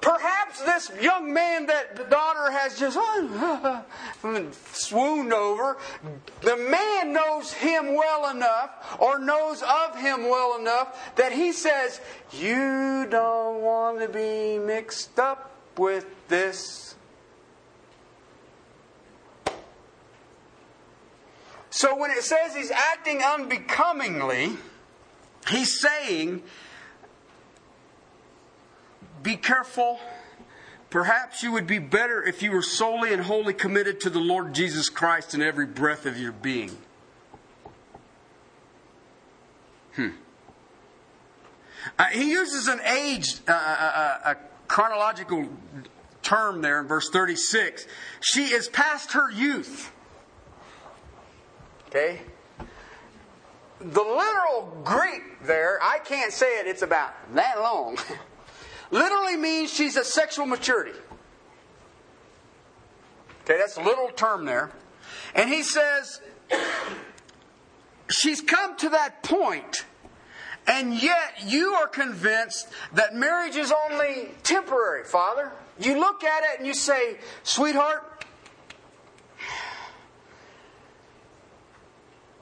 [0.00, 2.98] Perhaps this young man that the daughter has just
[4.72, 5.76] swooned over,
[6.40, 12.00] the man knows him well enough or knows of him well enough that he says,
[12.32, 16.94] You don't want to be mixed up with this.
[21.70, 24.56] So when it says he's acting unbecomingly,
[25.48, 26.42] he's saying,
[29.22, 30.00] be careful.
[30.88, 34.52] Perhaps you would be better if you were solely and wholly committed to the Lord
[34.54, 36.76] Jesus Christ in every breath of your being.
[39.94, 40.08] Hmm.
[41.98, 45.48] Uh, he uses an age, uh, uh, uh a chronological
[46.22, 47.86] term there in verse 36.
[48.20, 49.92] She is past her youth.
[51.88, 52.20] Okay?
[53.80, 57.96] The literal Greek there, I can't say it, it's about that long.
[58.90, 60.98] literally means she's at sexual maturity.
[63.44, 64.70] Okay, that's a little term there.
[65.34, 66.20] And he says,
[68.10, 69.84] she's come to that point,
[70.66, 75.52] and yet you are convinced that marriage is only temporary, Father.
[75.78, 78.24] You look at it and you say, sweetheart,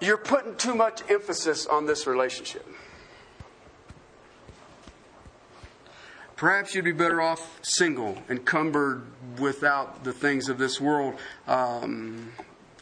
[0.01, 2.67] you're putting too much emphasis on this relationship.
[6.39, 9.03] Perhaps you'd be better off single, encumbered
[9.41, 11.17] without the things of this world,
[11.49, 12.31] um,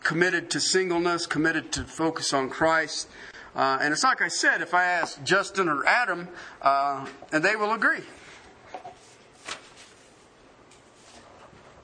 [0.03, 3.09] committed to singleness, committed to focus on Christ.
[3.55, 6.29] Uh, and it's like I said, if I ask Justin or Adam,
[6.61, 8.05] uh, and they will agree.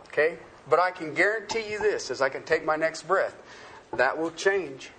[0.08, 0.36] Okay?
[0.68, 3.34] But I can guarantee you this as I can take my next breath
[3.94, 4.90] that will change.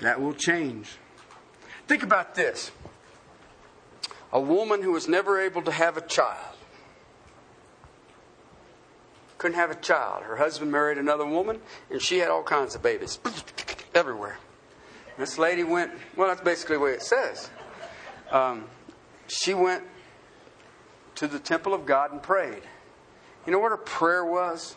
[0.00, 0.98] That will change.
[1.86, 2.70] Think about this
[4.32, 6.56] a woman who was never able to have a child.
[9.38, 10.24] Couldn't have a child.
[10.24, 11.60] Her husband married another woman,
[11.90, 13.20] and she had all kinds of babies
[13.94, 14.38] everywhere.
[15.16, 17.50] This lady went, well, that's basically way it says.
[18.30, 18.64] Um,
[19.28, 19.84] she went
[21.16, 22.62] to the temple of God and prayed.
[23.46, 24.76] You know what her prayer was?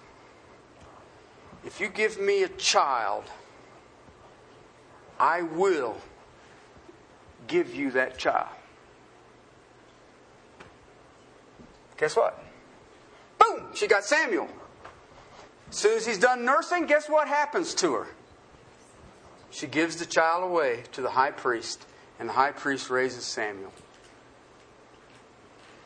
[1.64, 3.26] If you give me a child,
[5.20, 5.98] I will
[7.48, 8.50] give you that child.
[12.02, 12.44] Guess what?
[13.38, 13.68] Boom!
[13.76, 14.50] She got Samuel.
[15.70, 18.08] As soon as he's done nursing, guess what happens to her?
[19.52, 21.86] She gives the child away to the high priest,
[22.20, 23.72] and the high priest raises Samuel.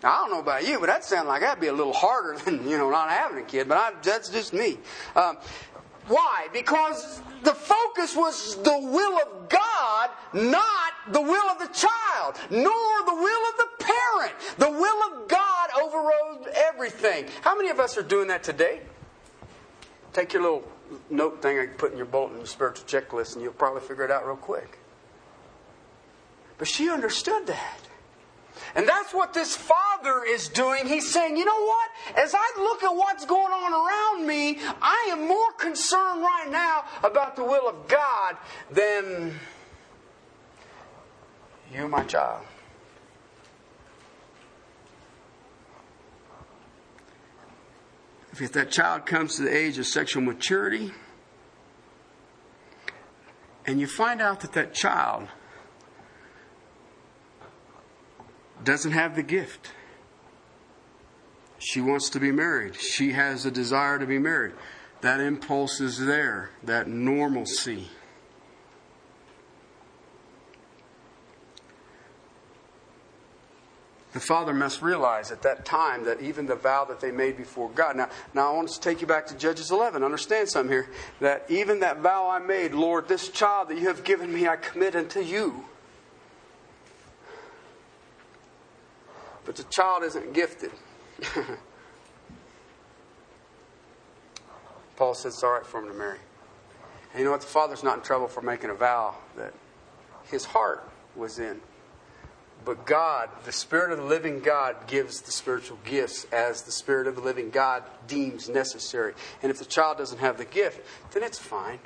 [0.01, 2.37] Now, I don't know about you, but that sounds like that'd be a little harder
[2.45, 4.77] than, you know, not having a kid, but I, that's just me.
[5.17, 5.37] Um,
[6.07, 6.47] why?
[6.53, 13.05] Because the focus was the will of God, not the will of the child, nor
[13.05, 14.33] the will of the parent.
[14.57, 17.25] The will of God overrode everything.
[17.41, 18.81] How many of us are doing that today?
[20.13, 20.63] Take your little
[21.09, 24.11] note thing I put in your bulletin, the spiritual checklist, and you'll probably figure it
[24.11, 24.77] out real quick.
[26.57, 27.79] But she understood that.
[28.75, 30.87] And that's what this father is doing.
[30.87, 31.89] He's saying, you know what?
[32.17, 36.83] As I look at what's going on around me, I am more concerned right now
[37.03, 38.37] about the will of God
[38.71, 39.39] than
[41.73, 42.45] you, my child.
[48.37, 50.91] If that child comes to the age of sexual maturity,
[53.65, 55.29] and you find out that that child
[58.63, 59.71] doesn't have the gift.
[61.59, 62.75] She wants to be married.
[62.75, 64.53] She has a desire to be married.
[65.01, 67.89] That impulse is there, that normalcy.
[74.15, 77.69] The father must realize at that time that even the vow that they made before
[77.69, 77.97] God.
[77.97, 80.05] Now, now I want to take you back to Judges 11.
[80.05, 80.89] Understand something here.
[81.19, 84.55] That even that vow I made, Lord, this child that you have given me, I
[84.55, 85.65] commit unto you.
[89.45, 90.71] But the child isn't gifted.
[94.95, 96.19] Paul says it's all right for him to marry.
[97.11, 97.41] And you know what?
[97.41, 99.53] The father's not in trouble for making a vow that
[100.29, 101.61] his heart was in.
[102.63, 107.05] But God, the Spirit of the living God, gives the spiritual gifts as the Spirit
[107.05, 109.13] of the living God deems necessary.
[109.43, 110.81] And if the child doesn't have the gift,
[111.11, 111.79] then it's fine.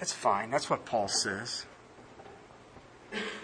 [0.00, 0.50] It's fine.
[0.50, 1.66] That's what Paul says.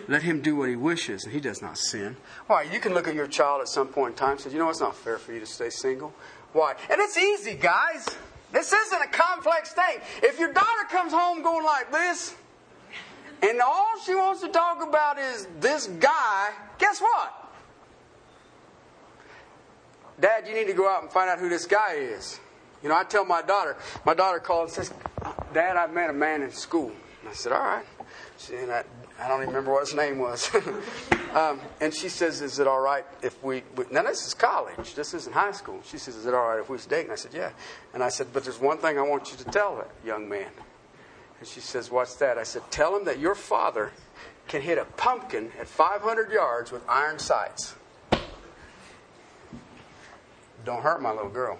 [0.08, 2.16] Let him do what he wishes, and he does not sin.
[2.46, 2.62] Why?
[2.64, 4.68] You can look at your child at some point in time and say, you know,
[4.68, 6.12] it's not fair for you to stay single.
[6.52, 6.74] Why?
[6.90, 8.06] And it's easy, guys.
[8.52, 9.98] This isn't a complex thing.
[10.22, 12.34] If your daughter comes home going like this,
[13.42, 17.52] and all she wants to talk about is this guy, guess what?
[20.20, 22.38] Dad, you need to go out and find out who this guy is.
[22.82, 24.92] You know, I tell my daughter, my daughter called and says,
[25.52, 26.92] Dad, I met a man in school.
[27.28, 27.84] I said, All right.
[28.38, 28.84] She, and I,
[29.20, 30.50] I don't even remember what his name was.
[31.34, 34.94] um, and she says, Is it all right if we, we, Now, this is college.
[34.94, 35.80] This isn't high school.
[35.84, 37.04] She says, Is it all right if we date?
[37.04, 37.50] And I said, Yeah.
[37.92, 40.50] And I said, But there's one thing I want you to tell that young man.
[41.38, 42.38] And she says, What's that?
[42.38, 43.92] I said, Tell him that your father
[44.48, 47.74] can hit a pumpkin at 500 yards with iron sights.
[50.64, 51.58] Don't hurt my little girl.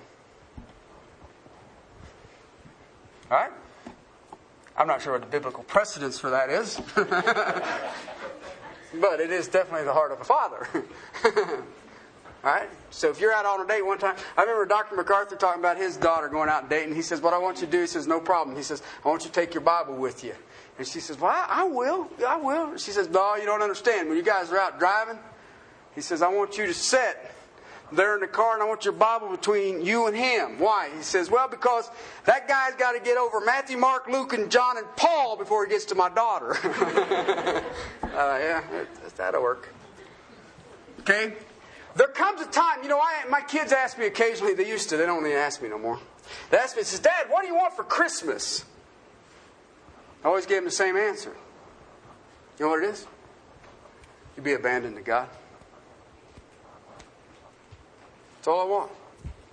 [3.31, 3.53] All right?
[4.77, 6.81] I'm not sure what the biblical precedence for that is.
[6.95, 7.05] but
[9.21, 10.67] it is definitely the heart of a father.
[12.45, 12.69] Right?
[12.91, 14.97] So if you're out on a date one time, I remember Dr.
[14.97, 16.95] MacArthur talking about his daughter going out and dating.
[16.95, 18.55] He says, What I want you to do, he says, No problem.
[18.55, 20.35] He says, I want you to take your Bible with you.
[20.77, 22.11] And she says, Well, I, I will.
[22.27, 22.77] I will.
[22.77, 24.11] She says, No, you don't understand.
[24.11, 25.19] When you guys are out driving,
[25.95, 27.17] he says, I want you to sit
[27.93, 30.59] there in the car and I want your Bible between you and him.
[30.59, 30.91] Why?
[30.97, 31.91] He says, Well, because
[32.25, 35.71] that guy's got to get over Matthew, Mark, Luke, and John and Paul before he
[35.71, 36.57] gets to my daughter.
[36.65, 37.63] uh,
[38.03, 38.63] yeah,
[39.17, 39.73] that'll work.
[41.01, 41.35] Okay?
[41.97, 44.97] There comes a time, you know, I, my kids ask me occasionally, they used to,
[44.97, 46.01] they don't even ask me no more.
[46.51, 48.65] They ask me, says, Dad, what do you want for Christmas?
[50.25, 51.37] I always give them the same answer.
[52.59, 53.07] You know what it is?
[54.37, 55.29] You be abandoned to God.
[58.45, 58.91] That's all I want.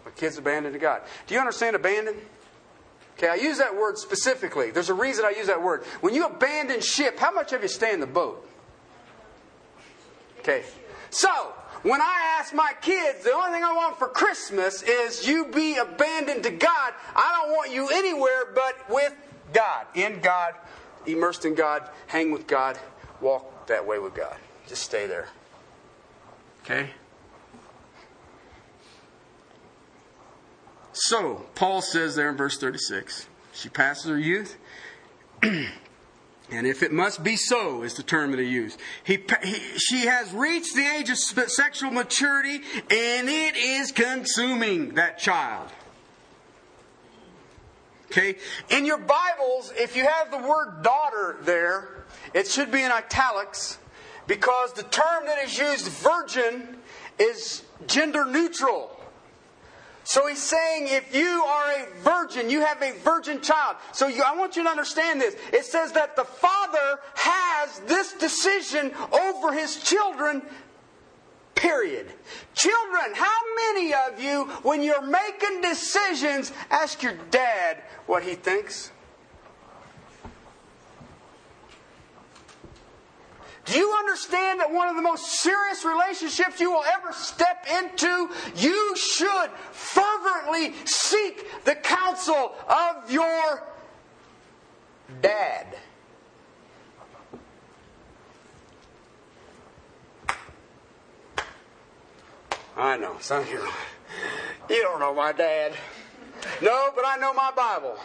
[0.03, 1.03] My kid's abandoned to God.
[1.25, 2.17] Do you understand abandoned?
[3.17, 4.69] Okay, I use that word specifically.
[4.69, 5.85] There's a reason I use that word.
[6.01, 8.45] When you abandon ship, how much of you stay in the boat?
[10.39, 10.63] Okay.
[11.09, 11.29] So,
[11.83, 15.77] when I ask my kids, the only thing I want for Christmas is you be
[15.77, 16.93] abandoned to God.
[17.15, 19.13] I don't want you anywhere but with
[19.53, 19.85] God.
[19.95, 20.55] In God,
[21.05, 22.77] immersed in God, hang with God,
[23.21, 24.35] walk that way with God.
[24.67, 25.29] Just stay there.
[26.65, 26.89] Okay?
[30.93, 34.57] So, Paul says there in verse 36 she passes her youth.
[35.43, 35.67] and
[36.51, 38.79] if it must be so, is the term that he used.
[39.03, 45.19] He, he, she has reached the age of sexual maturity, and it is consuming that
[45.19, 45.69] child.
[48.05, 48.35] Okay?
[48.69, 53.77] In your Bibles, if you have the word daughter there, it should be in italics
[54.27, 56.77] because the term that is used, virgin,
[57.19, 59.00] is gender neutral.
[60.03, 63.77] So he's saying if you are a virgin, you have a virgin child.
[63.91, 65.35] So you, I want you to understand this.
[65.53, 70.41] It says that the father has this decision over his children,
[71.55, 72.11] period.
[72.55, 78.91] Children, how many of you, when you're making decisions, ask your dad what he thinks?
[83.65, 88.29] Do you understand that one of the most serious relationships you will ever step into,
[88.55, 93.63] you should fervently seek the counsel of your
[95.21, 95.67] dad?
[102.75, 103.67] I know, you,
[104.69, 105.73] you don't know my dad.
[106.61, 107.97] No, but I know my Bible.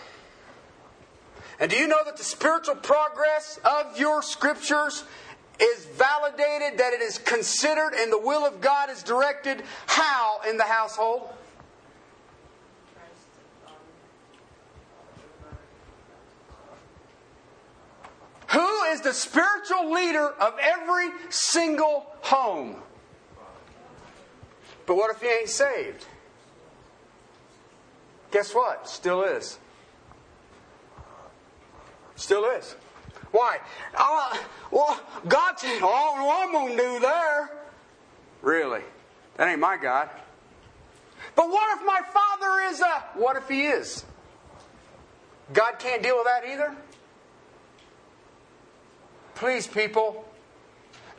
[1.59, 5.05] And do you know that the spiritual progress of your scriptures
[5.61, 10.57] is validated, that it is considered, and the will of God is directed how in
[10.57, 11.29] the household?
[18.51, 22.77] Who is the spiritual leader of every single home?
[24.87, 26.07] But what if he ain't saved?
[28.31, 28.89] Guess what?
[28.89, 29.59] Still is.
[32.15, 32.77] Still is.
[33.33, 33.59] Why?
[33.95, 34.37] Uh,
[34.71, 37.51] well, God said, oh, I'm going to do there.
[38.43, 38.83] Really?
[39.37, 40.09] That ain't my God.
[41.35, 43.05] But what if my father is a.
[43.19, 44.05] What if he is?
[45.53, 46.75] God can't deal with that either?
[49.35, 50.25] Please, people.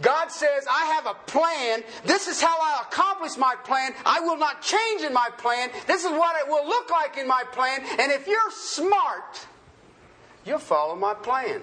[0.01, 1.84] God says, I have a plan.
[2.05, 3.93] This is how I accomplish my plan.
[4.05, 5.70] I will not change in my plan.
[5.88, 7.82] This is what it will look like in my plan.
[7.99, 9.47] And if you're smart,
[10.45, 11.62] you'll follow my plan.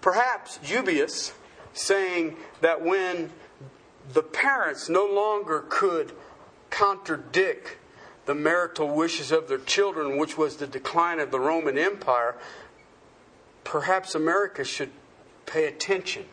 [0.00, 1.32] Perhaps Eusebius
[1.72, 3.30] saying that when
[4.12, 6.12] the parents no longer could
[6.70, 7.76] contradict
[8.26, 12.36] the marital wishes of their children, which was the decline of the Roman Empire,
[13.64, 14.90] perhaps America should
[15.46, 16.26] pay attention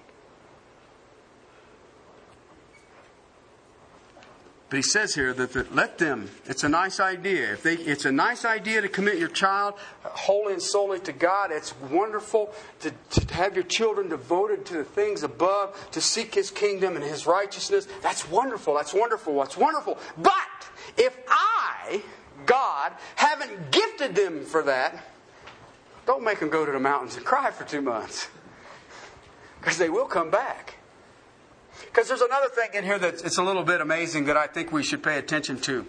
[4.69, 7.53] But he says here that, that let them, it's a nice idea.
[7.53, 11.13] If they, it's a nice idea to commit your child uh, wholly and solely to
[11.13, 11.51] God.
[11.53, 16.51] It's wonderful to, to have your children devoted to the things above, to seek his
[16.51, 17.87] kingdom and his righteousness.
[18.01, 18.73] That's wonderful.
[18.73, 19.37] That's wonderful.
[19.39, 19.97] That's wonderful.
[20.17, 20.33] But
[20.97, 22.01] if I,
[22.45, 25.01] God, haven't gifted them for that,
[26.05, 28.27] don't make them go to the mountains and cry for two months.
[29.61, 30.76] Because they will come back.
[31.87, 34.71] Because there's another thing in here that's it's a little bit amazing that I think
[34.71, 35.85] we should pay attention to.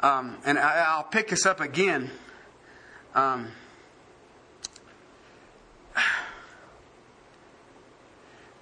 [0.00, 2.10] Um, and I, will pick this up again.
[3.14, 3.48] Um,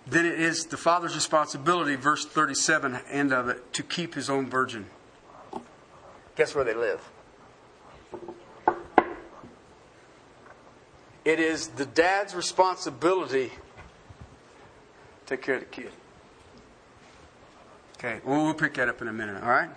[0.07, 4.49] then it is the father's responsibility, verse 37, end of it, to keep his own
[4.49, 4.87] virgin.
[6.37, 7.01] Guess where they live?
[11.25, 13.53] It is the dad's responsibility
[15.27, 15.91] Take care of the kid.
[17.99, 19.71] Okay, well, we'll pick that up in a minute, all right?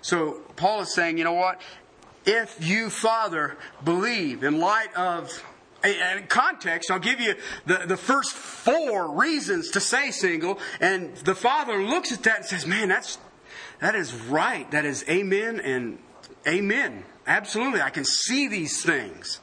[0.00, 1.60] So, Paul is saying, you know what?
[2.26, 5.30] If you, Father, believe in light of
[5.84, 7.34] and context, I'll give you
[7.66, 12.46] the, the first four reasons to say single, and the father looks at that and
[12.46, 13.18] says, Man, that's
[13.80, 14.70] that is right.
[14.70, 15.98] That is amen and
[16.46, 17.04] amen.
[17.26, 17.80] Absolutely.
[17.80, 19.40] I can see these things.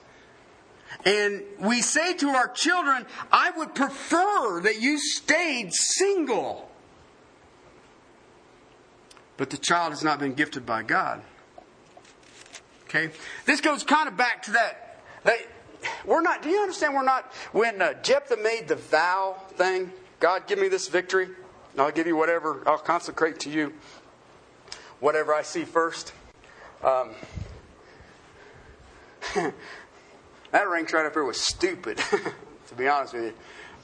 [1.05, 6.69] And we say to our children, I would prefer that you stayed single.
[9.37, 11.21] But the child has not been gifted by God.
[12.85, 13.11] Okay?
[13.45, 14.99] This goes kind of back to that.
[15.23, 15.37] that
[16.05, 20.47] we're not, do you understand we're not, when uh, Jephthah made the vow thing, God,
[20.47, 23.73] give me this victory, and I'll give you whatever, I'll consecrate to you
[24.99, 26.11] whatever I see first.
[26.83, 27.11] Um,
[30.51, 31.97] that ranks right up here with stupid,
[32.67, 33.33] to be honest with you.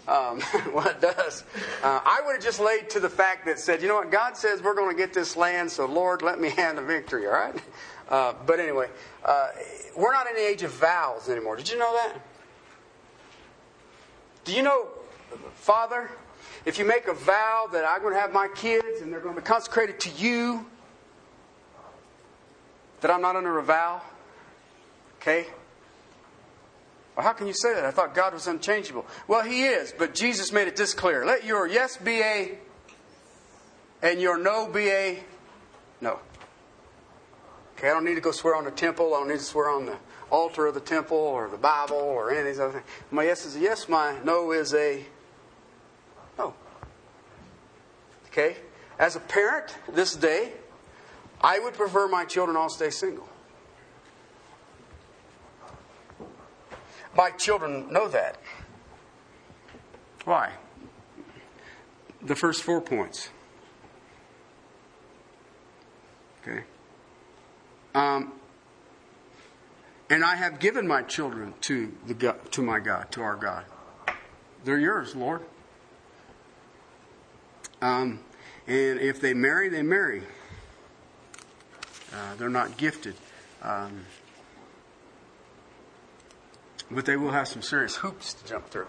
[0.07, 0.41] Um,
[0.71, 1.43] what it does.
[1.83, 4.37] Uh, I would have just laid to the fact that said, you know what, God
[4.37, 7.33] says we're going to get this land, so Lord, let me hand the victory, all
[7.33, 7.55] right?
[8.09, 8.87] Uh, but anyway,
[9.23, 9.49] uh,
[9.95, 11.55] we're not in the age of vows anymore.
[11.55, 12.21] Did you know that?
[14.43, 14.87] Do you know,
[15.55, 16.11] Father,
[16.65, 19.33] if you make a vow that I'm going to have my kids and they're going
[19.33, 20.67] to be consecrated to you,
[23.01, 24.01] that I'm not under a vow?
[25.19, 25.47] Okay?
[27.15, 27.85] Well, how can you say that?
[27.85, 29.05] I thought God was unchangeable.
[29.27, 31.25] Well, He is, but Jesus made it this clear.
[31.25, 32.57] Let your yes be a
[34.01, 35.23] and your no be a
[36.01, 36.19] no.
[37.77, 39.13] Okay, I don't need to go swear on the temple.
[39.13, 39.97] I don't need to swear on the
[40.29, 42.85] altar of the temple or the Bible or any of these other things.
[43.11, 45.05] My yes is a yes, my no is a
[46.37, 46.53] no.
[48.27, 48.57] Okay?
[48.99, 50.53] As a parent this day,
[51.41, 53.27] I would prefer my children all stay single.
[57.15, 58.37] My children know that.
[60.25, 60.51] Why?
[62.21, 63.29] The first four points.
[66.41, 66.63] Okay.
[67.93, 68.33] Um,
[70.09, 73.65] and I have given my children to the to my God, to our God.
[74.63, 75.41] They're yours, Lord.
[77.81, 78.19] Um,
[78.67, 80.23] and if they marry, they marry.
[82.11, 83.15] Uh, they're not gifted.
[83.61, 84.05] Um,
[86.91, 88.87] but they will have some serious hoops to jump through.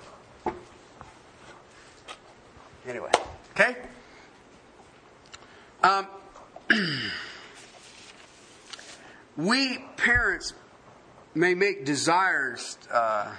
[2.86, 3.10] Anyway,
[3.52, 3.76] okay?
[5.82, 6.06] Um,
[9.36, 10.52] we parents
[11.34, 13.32] may make desires uh,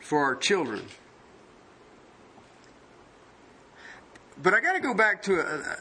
[0.00, 0.82] for our children.
[4.42, 5.76] But I got to go back to uh,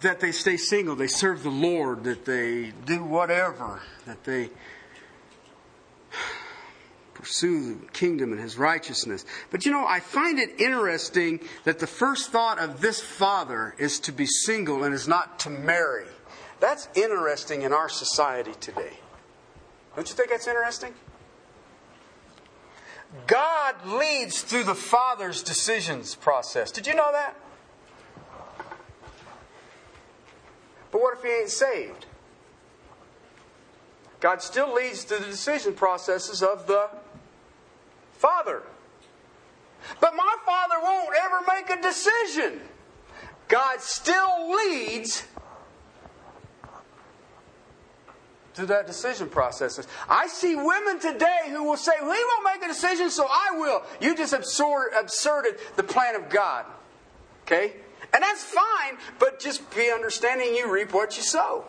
[0.00, 4.50] that they stay single, they serve the Lord, that they do whatever, that they
[7.14, 9.24] pursue the kingdom and his righteousness.
[9.50, 14.00] But you know, I find it interesting that the first thought of this father is
[14.00, 16.06] to be single and is not to marry.
[16.60, 18.92] That's interesting in our society today.
[19.96, 20.94] Don't you think that's interesting?
[23.26, 26.70] God leads through the father's decisions process.
[26.70, 27.36] Did you know that?
[30.90, 32.06] But what if he ain't saved?
[34.22, 36.88] God still leads to the decision processes of the
[38.12, 38.62] Father.
[40.00, 42.60] But my Father won't ever make a decision.
[43.48, 45.24] God still leads
[48.54, 49.84] to that decision process.
[50.08, 53.58] I see women today who will say, well, He won't make a decision, so I
[53.58, 53.82] will.
[54.00, 56.66] You just absurd, absurded the plan of God.
[57.42, 57.72] Okay?
[58.14, 61.64] And that's fine, but just be understanding you reap what you sow.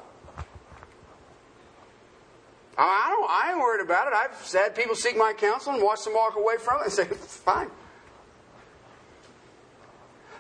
[2.78, 3.30] I don't.
[3.30, 4.14] I ain't worried about it.
[4.14, 7.06] I've had people seek my counsel and watch them walk away from it and say,
[7.06, 7.70] "Fine."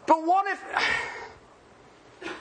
[0.06, 0.64] But what if?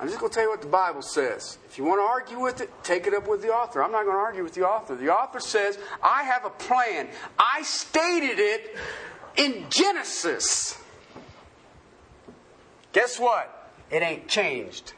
[0.00, 1.58] I'm just going to tell you what the Bible says.
[1.66, 3.82] If you want to argue with it, take it up with the author.
[3.82, 4.94] I'm not going to argue with the author.
[4.94, 7.08] The author says, I have a plan.
[7.36, 8.76] I stated it
[9.36, 10.78] in Genesis.
[12.92, 13.72] Guess what?
[13.90, 14.92] It ain't changed.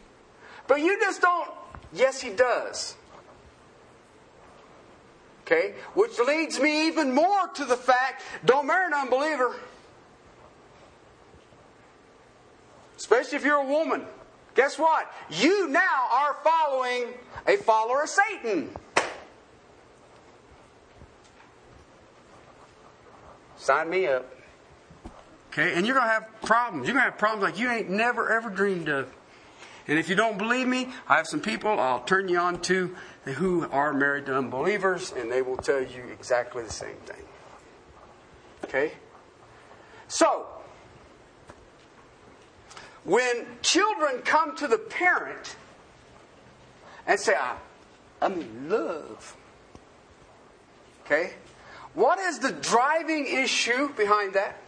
[0.67, 1.49] But you just don't.
[1.95, 2.95] Yes, he does.
[5.51, 5.75] Okay?
[5.95, 9.57] Which leads me even more to the fact don't marry an unbeliever.
[12.97, 14.05] Especially if you're a woman.
[14.55, 15.11] Guess what?
[15.31, 17.15] You now are following
[17.47, 18.71] a follower of Satan.
[23.57, 24.33] Sign me up.
[25.53, 26.87] Okay, and you're going to have problems.
[26.87, 29.13] You're going to have problems like you ain't never ever dreamed of.
[29.89, 32.95] And if you don't believe me, I have some people I'll turn you on to
[33.31, 37.25] who are married to unbelievers, and they will tell you exactly the same thing.
[38.65, 38.93] Okay?
[40.09, 40.47] So,
[43.05, 45.57] when children come to the parent
[47.07, 47.35] and say,
[48.21, 49.37] I'm in love,
[51.05, 51.35] okay?
[51.95, 54.61] What is the driving issue behind that?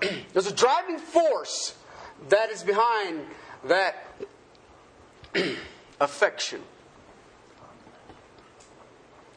[0.32, 1.74] There's a driving force
[2.28, 3.26] that is behind
[3.64, 4.06] that
[6.00, 6.60] affection.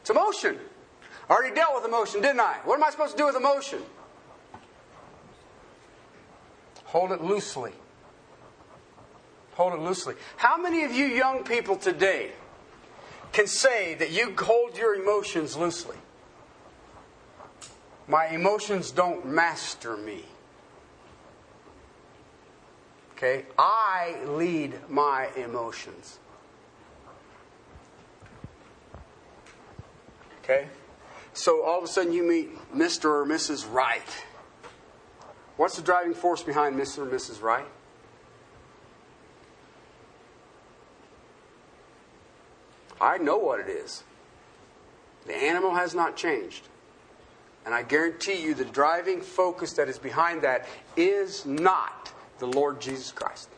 [0.06, 0.60] It's emotion.
[1.28, 2.58] I already dealt with emotion, didn't I?
[2.64, 3.80] What am I supposed to do with emotion?
[6.84, 7.72] Hold it loosely.
[9.56, 10.14] Hold it loosely.
[10.38, 12.34] How many of you young people today
[13.32, 15.98] can say that you hold your emotions loosely?
[18.08, 20.24] My emotions don't master me.
[23.14, 23.48] Okay?
[23.58, 26.20] I lead my emotions.
[30.46, 30.68] Okay?
[31.34, 33.06] So all of a sudden you meet Mr.
[33.06, 33.70] or Mrs.
[33.70, 34.02] Right.
[35.58, 37.00] What's the driving force behind Mr.
[37.00, 37.42] or Mrs.
[37.42, 37.66] Right?
[43.02, 44.04] I know what it is.
[45.26, 46.68] The animal has not changed.
[47.66, 52.80] And I guarantee you the driving focus that is behind that is not the Lord
[52.80, 53.50] Jesus Christ.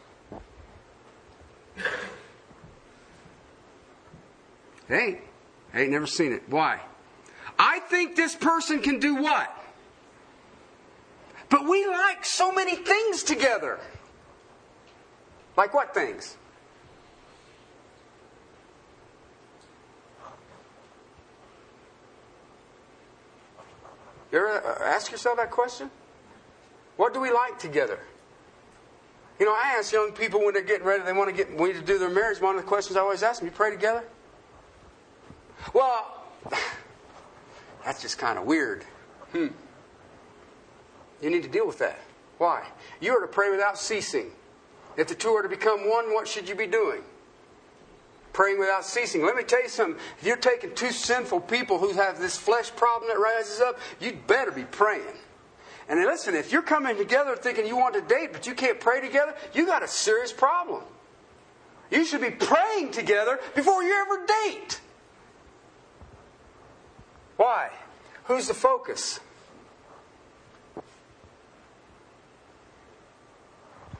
[4.87, 5.19] Hey,
[5.77, 6.41] I ain't never seen it.
[6.49, 6.81] Why?
[7.59, 9.53] I think this person can do what?
[11.49, 13.79] But we like so many things together.
[15.55, 16.35] Like what things?
[24.31, 25.91] You ever uh, ask yourself that question?
[26.95, 27.99] What do we like together?
[29.39, 31.75] You know, I ask young people when they're getting ready, they want to get ready
[31.75, 32.41] to do their marriage.
[32.41, 34.03] One of the questions I always ask them: "You pray together?"
[35.73, 36.23] Well,
[37.85, 38.83] that's just kind of weird.
[39.31, 39.47] Hmm.
[41.21, 41.99] You need to deal with that.
[42.37, 42.67] Why?
[42.99, 44.31] You are to pray without ceasing.
[44.95, 47.01] If the two are to become one, what should you be doing?
[48.33, 49.23] Praying without ceasing.
[49.25, 49.99] Let me tell you something.
[50.19, 54.27] If you're taking two sinful people who have this flesh problem that rises up, you'd
[54.27, 55.15] better be praying.
[55.89, 59.01] And listen, if you're coming together thinking you want to date, but you can't pray
[59.01, 60.83] together, you got a serious problem.
[61.89, 64.81] You should be praying together before you ever date.
[67.37, 67.69] Why?
[68.25, 69.19] Who's the focus?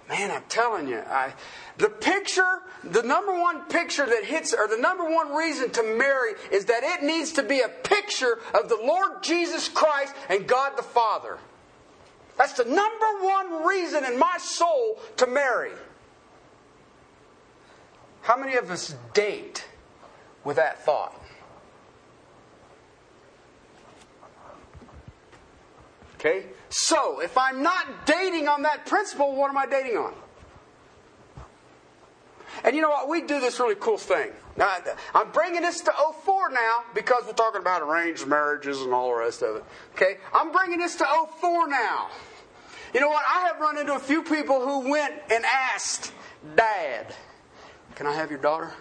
[0.10, 1.34] Man, I'm telling you, I,
[1.78, 6.32] the picture, the number one picture that hits, or the number one reason to marry
[6.52, 10.78] is that it needs to be a picture of the Lord Jesus Christ and God
[10.78, 11.38] the Father.
[12.38, 15.72] That's the number one reason in my soul to marry.
[18.22, 19.66] How many of us date
[20.44, 21.14] with that thought?
[26.18, 26.46] Okay?
[26.70, 30.14] So, if I'm not dating on that principle, what am I dating on?
[32.64, 33.08] And you know what?
[33.08, 34.32] We do this really cool thing.
[34.56, 34.76] Now,
[35.14, 35.94] I'm bringing this to
[36.24, 39.64] 04 now because we're talking about arranged marriages and all the rest of it.
[39.96, 40.18] Okay?
[40.34, 41.06] I'm bringing this to
[41.40, 42.10] 04 now.
[42.94, 43.24] You know what?
[43.28, 46.12] I have run into a few people who went and asked
[46.56, 47.14] Dad,
[47.96, 48.72] Can I have your daughter?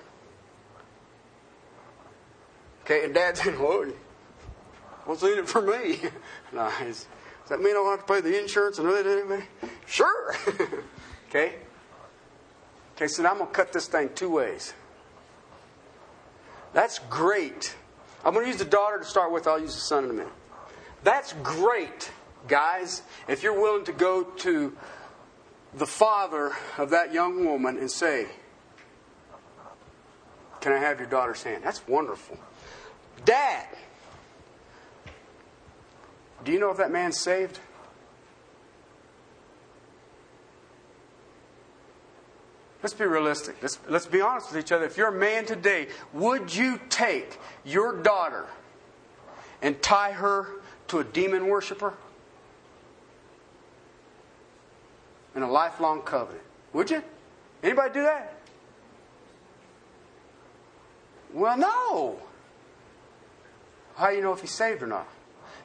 [2.84, 3.92] Okay, and Dad said, Well,
[5.04, 6.00] what's in it for me?
[6.52, 6.70] no,
[7.46, 9.46] does that mean I don't have to pay the insurance and everything?
[9.86, 10.34] Sure.
[11.28, 11.54] okay?
[12.96, 14.74] Okay, so now I'm going to cut this thing two ways.
[16.72, 17.76] That's great.
[18.24, 20.12] I'm going to use the daughter to start with, I'll use the son in a
[20.14, 20.32] minute.
[21.04, 22.10] That's great
[22.48, 24.76] Guys, if you're willing to go to
[25.74, 28.26] the father of that young woman and say,
[30.60, 31.64] Can I have your daughter's hand?
[31.64, 32.38] That's wonderful.
[33.24, 33.66] Dad,
[36.46, 37.58] do you know if that man's saved?
[42.82, 43.56] Let's be realistic.
[43.60, 44.86] Let's, let's be honest with each other.
[44.86, 48.46] If you're a man today, would you take your daughter
[49.60, 50.48] and tie her
[50.88, 51.92] to a demon worshiper?
[55.36, 56.42] in a lifelong covenant.
[56.72, 57.02] Would you?
[57.62, 58.34] Anybody do that?
[61.32, 62.18] Well, no.
[63.96, 65.06] How do you know if he's saved or not?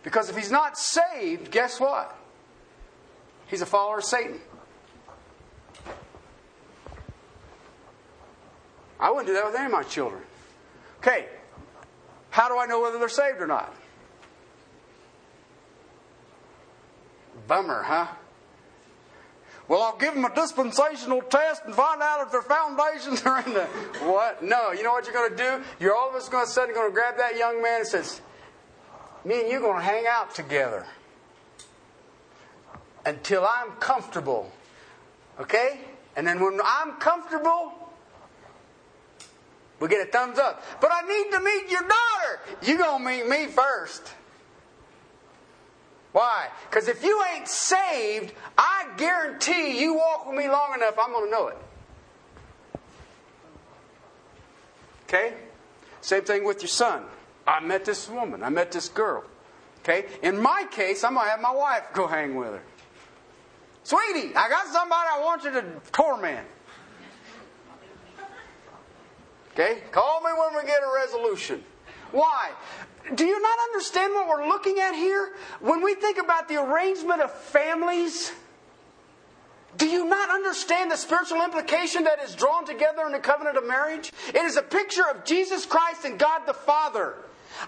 [0.03, 2.17] Because if he's not saved, guess what?
[3.47, 4.39] He's a follower of Satan.
[8.99, 10.21] I wouldn't do that with any of my children.
[10.99, 11.25] Okay,
[12.29, 13.75] how do I know whether they're saved or not?
[17.47, 18.07] Bummer, huh?
[19.67, 23.53] Well, I'll give them a dispensational test and find out if their foundations are in
[23.53, 23.65] the
[24.03, 24.43] what?
[24.43, 25.63] No, you know what you're going to do?
[25.79, 28.21] You're all of us going to suddenly going to grab that young man and says,
[29.23, 30.85] "Me and you are going to hang out together
[33.05, 34.51] until I'm comfortable."
[35.39, 35.79] Okay?
[36.15, 37.73] And then when I'm comfortable,
[39.79, 40.63] we get a thumbs up.
[40.79, 42.39] But I need to meet your daughter.
[42.61, 44.13] You're going to meet me first.
[46.11, 46.49] Why?
[46.69, 51.25] Because if you ain't saved, I guarantee you walk with me long enough, I'm going
[51.25, 51.57] to know it.
[55.07, 55.33] Okay?
[56.01, 57.03] Same thing with your son.
[57.47, 58.43] I met this woman.
[58.43, 59.23] I met this girl.
[59.79, 60.05] Okay?
[60.21, 62.61] In my case, I'm going to have my wife go hang with her.
[63.83, 66.47] Sweetie, I got somebody I want you to torment.
[69.53, 69.81] Okay?
[69.91, 71.63] Call me when we get a resolution.
[72.11, 72.51] Why?
[73.15, 75.33] Do you not understand what we're looking at here?
[75.59, 78.31] When we think about the arrangement of families,
[79.77, 83.65] do you not understand the spiritual implication that is drawn together in the covenant of
[83.65, 84.11] marriage?
[84.27, 87.15] It is a picture of Jesus Christ and God the Father.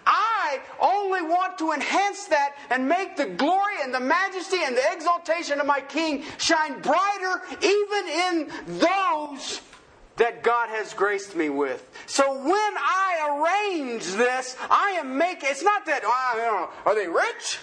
[0.05, 4.83] I only want to enhance that and make the glory and the majesty and the
[4.91, 9.61] exaltation of my King shine brighter even in those
[10.17, 11.89] that God has graced me with.
[12.05, 17.59] So when I arrange this, I am making, it's not that, know, are they rich?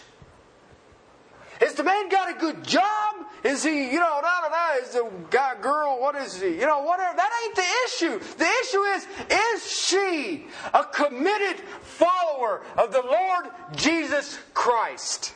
[1.61, 3.17] Has the man got a good job?
[3.45, 6.49] Is he, you know, da da da, is the guy, girl, what is he?
[6.49, 7.17] You know, whatever.
[7.17, 8.35] That ain't the issue.
[8.37, 9.07] The issue is,
[9.55, 15.35] is she a committed follower of the Lord Jesus Christ?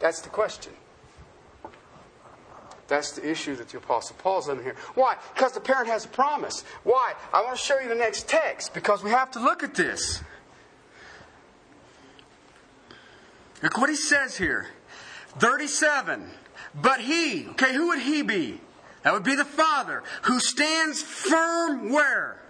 [0.00, 0.72] That's the question.
[2.88, 4.74] That's the issue that the Apostle Paul's in here.
[4.94, 5.16] Why?
[5.34, 6.62] Because the parent has a promise.
[6.82, 7.14] Why?
[7.32, 10.22] I want to show you the next text because we have to look at this.
[13.62, 14.66] Look what he says here.
[15.38, 16.28] 37.
[16.74, 18.60] But he, okay, who would he be?
[19.04, 22.42] That would be the father who stands firm where?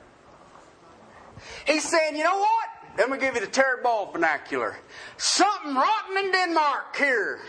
[1.66, 2.68] He's saying, you know what?
[2.98, 4.76] Let me give you the Terry Ball vernacular.
[5.16, 7.40] Something rotten in Denmark here.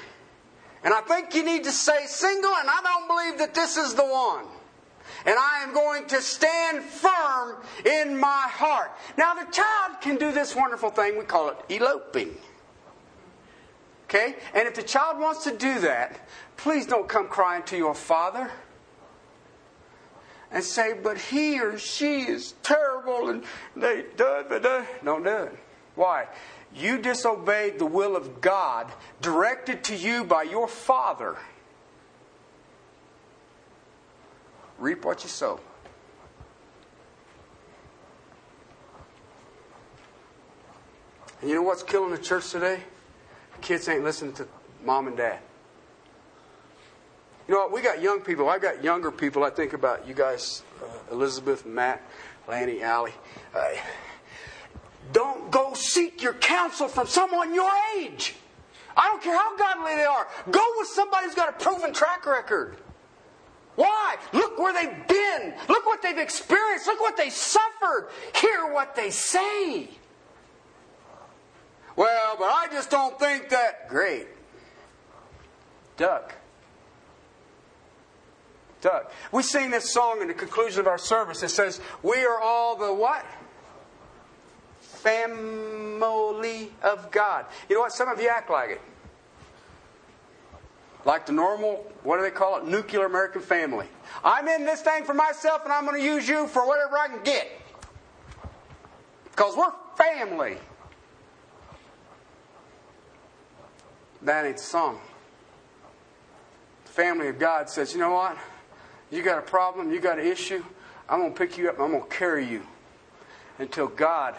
[0.83, 3.93] And I think you need to say single, and I don't believe that this is
[3.93, 4.45] the one.
[5.25, 8.91] And I am going to stand firm in my heart.
[9.17, 11.17] Now, the child can do this wonderful thing.
[11.17, 12.35] We call it eloping.
[14.05, 14.35] Okay?
[14.53, 16.27] And if the child wants to do that,
[16.57, 18.51] please don't come crying to your father
[20.53, 23.43] and say, but he or she is terrible and
[23.75, 24.85] they da, da, da.
[25.03, 25.57] Don't do it.
[25.95, 26.27] Why?
[26.73, 28.91] You disobeyed the will of God
[29.21, 31.35] directed to you by your father.
[34.79, 35.59] Reap what you sow.
[41.41, 42.79] And you know what's killing the church today?
[43.63, 44.47] kids ain't listening to
[44.83, 45.39] mom and dad.
[47.47, 47.67] You know?
[47.67, 48.49] We got young people.
[48.49, 49.43] I got younger people.
[49.43, 52.01] I think about you guys, uh, Elizabeth, Matt,
[52.47, 53.13] Lanny, Allie.
[53.55, 53.69] Uh,
[55.11, 58.35] don't go seek your counsel from someone your age.
[58.95, 60.27] I don't care how godly they are.
[60.51, 62.77] Go with somebody who's got a proven track record.
[63.75, 64.17] Why?
[64.33, 65.53] Look where they've been.
[65.67, 66.85] Look what they've experienced.
[66.85, 68.09] Look what they suffered.
[68.35, 69.89] Hear what they say.
[71.95, 73.89] Well, but I just don't think that.
[73.89, 74.27] Great.
[75.97, 76.35] Duck.
[78.84, 79.13] Duck.
[79.31, 81.41] We sing this song in the conclusion of our service.
[81.41, 83.25] It says, We are all the what?
[84.81, 87.45] Family of God.
[87.69, 87.93] You know what?
[87.93, 88.81] Some of you act like it.
[91.05, 92.67] Like the normal, what do they call it?
[92.67, 93.88] Nuclear American family.
[94.21, 97.07] I'm in this thing for myself and I'm going to use you for whatever I
[97.07, 97.47] can get.
[99.23, 100.57] Because we're family.
[104.21, 104.99] That ain't the song.
[106.86, 108.38] The family of God says, you know what?
[109.14, 110.64] You got a problem, you got an issue,
[111.07, 112.64] I'm going to pick you up, I'm going to carry you
[113.59, 114.36] until God,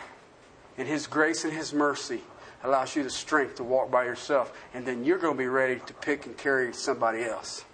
[0.76, 2.22] in His grace and His mercy,
[2.64, 4.52] allows you the strength to walk by yourself.
[4.74, 7.64] And then you're going to be ready to pick and carry somebody else.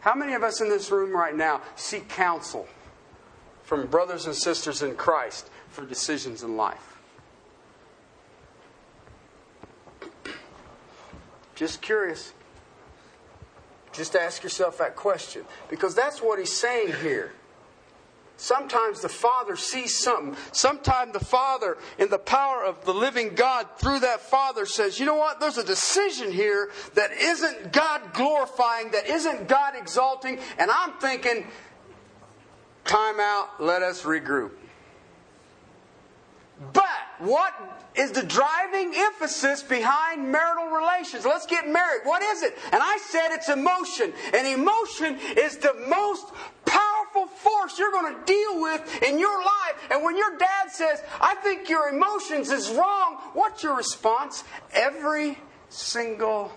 [0.00, 2.68] How many of us in this room right now seek counsel
[3.62, 6.98] from brothers and sisters in Christ for decisions in life?
[11.54, 12.34] Just curious.
[13.98, 15.44] Just ask yourself that question.
[15.68, 17.32] Because that's what he's saying here.
[18.36, 20.36] Sometimes the Father sees something.
[20.52, 25.06] Sometimes the Father, in the power of the living God, through that Father, says, you
[25.06, 25.40] know what?
[25.40, 30.38] There's a decision here that isn't God glorifying, that isn't God exalting.
[30.56, 31.48] And I'm thinking,
[32.84, 34.52] time out, let us regroup.
[36.72, 36.84] But
[37.18, 37.54] what
[37.94, 41.24] is the driving emphasis behind marital relations?
[41.24, 42.00] Let's get married.
[42.04, 42.56] What is it?
[42.72, 44.12] And I said it's emotion.
[44.34, 46.26] And emotion is the most
[46.64, 49.88] powerful force you're going to deal with in your life.
[49.90, 54.42] And when your dad says, I think your emotions is wrong, what's your response?
[54.72, 55.38] Every
[55.68, 56.52] single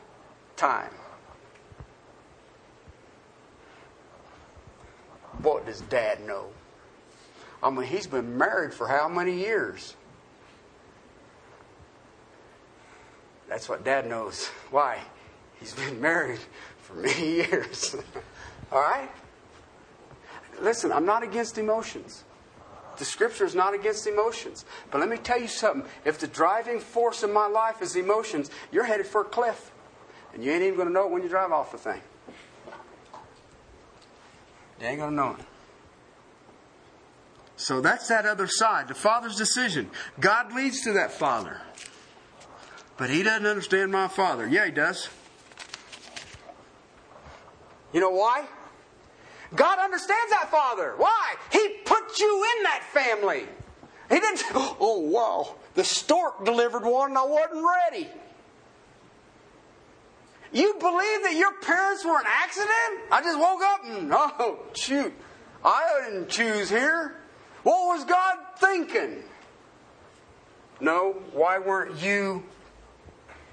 [0.56, 0.92] time.
[5.42, 6.48] What does dad know?
[7.64, 9.96] I mean, he's been married for how many years?
[13.48, 14.48] That's what dad knows.
[14.72, 15.00] Why?
[15.60, 16.40] He's been married
[16.80, 17.96] for many years.
[18.72, 19.10] All right?
[20.62, 22.24] Listen, I'm not against emotions.
[22.98, 24.66] The scripture is not against emotions.
[24.90, 25.90] But let me tell you something.
[26.06, 29.72] If the driving force in my life is emotions, you're headed for a cliff.
[30.34, 32.02] And you ain't even going to know it when you drive off the thing.
[34.80, 35.46] You ain't going to know it.
[37.62, 39.92] So that's that other side, the father's decision.
[40.20, 41.62] God leads to that father.
[42.98, 44.48] But he doesn't understand my father.
[44.48, 45.10] Yeah, he does.
[47.94, 48.46] You know why?
[49.54, 50.96] God understands that father.
[50.98, 51.36] Why?
[51.52, 53.46] He put you in that family.
[54.10, 58.10] He didn't, oh, wow, the stork delivered one and I wasn't ready.
[60.52, 63.02] You believe that your parents were an accident?
[63.12, 65.14] I just woke up and, oh, shoot,
[65.64, 67.21] I didn't choose here.
[67.64, 69.24] What was God thinking?
[70.80, 72.44] No, why weren't you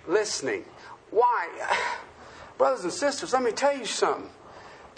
[0.07, 0.65] listening?
[1.11, 1.49] Why?
[2.59, 4.31] Brothers and sisters, let me tell you something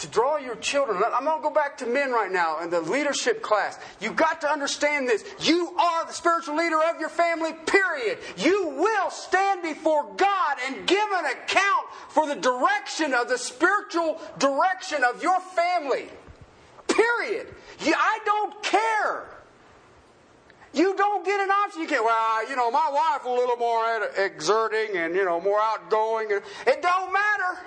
[0.00, 1.02] to draw your children.
[1.04, 3.78] I'm going to go back to men right now in the leadership class.
[4.00, 5.24] You've got to understand this.
[5.40, 8.18] You are the spiritual leader of your family, period.
[8.38, 14.18] You will stand before God and give an account for the direction of the spiritual
[14.38, 16.08] direction of your family,
[16.88, 17.48] period.
[17.81, 19.26] I don't care.
[20.72, 21.83] You don't get an option.
[21.83, 25.61] You can't, well, you know, my wife a little more exerting and, you know, more
[25.61, 26.28] outgoing.
[26.31, 27.59] It don't matter.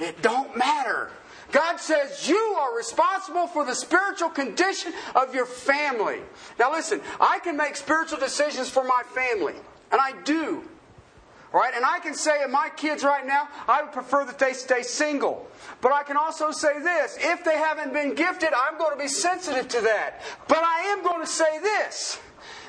[0.00, 1.10] It don't matter.
[1.52, 6.20] God says you are responsible for the spiritual condition of your family.
[6.58, 9.54] Now listen, I can make spiritual decisions for my family,
[9.90, 10.64] and I do.
[11.52, 11.72] Right?
[11.74, 14.82] And I can say of my kids right now, I would prefer that they stay
[14.82, 15.48] single.
[15.80, 19.08] But I can also say this if they haven't been gifted, I'm going to be
[19.08, 20.22] sensitive to that.
[20.46, 22.20] But I am going to say this.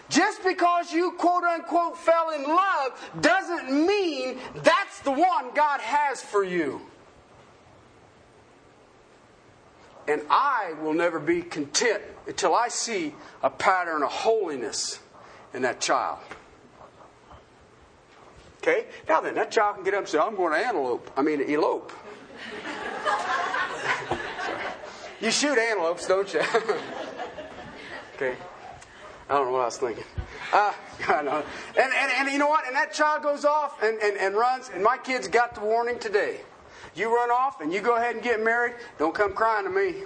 [0.09, 6.21] Just because you quote unquote fell in love doesn't mean that's the one God has
[6.21, 6.81] for you.
[10.07, 13.13] And I will never be content until I see
[13.43, 14.99] a pattern of holiness
[15.53, 16.19] in that child.
[18.61, 18.85] Okay?
[19.09, 21.09] Now then, that child can get up and say, I'm going to antelope.
[21.17, 21.91] I mean, elope.
[25.19, 26.41] you shoot antelopes, don't you?
[28.15, 28.35] okay.
[29.27, 30.03] I don't know what I was thinking.
[30.53, 30.73] Uh,
[31.07, 31.43] I know.
[31.69, 32.67] And, and, and you know what?
[32.67, 35.97] And that child goes off and, and, and runs, and my kids got the warning
[35.97, 36.41] today.
[36.93, 40.03] You run off and you go ahead and get married, don't come crying to me.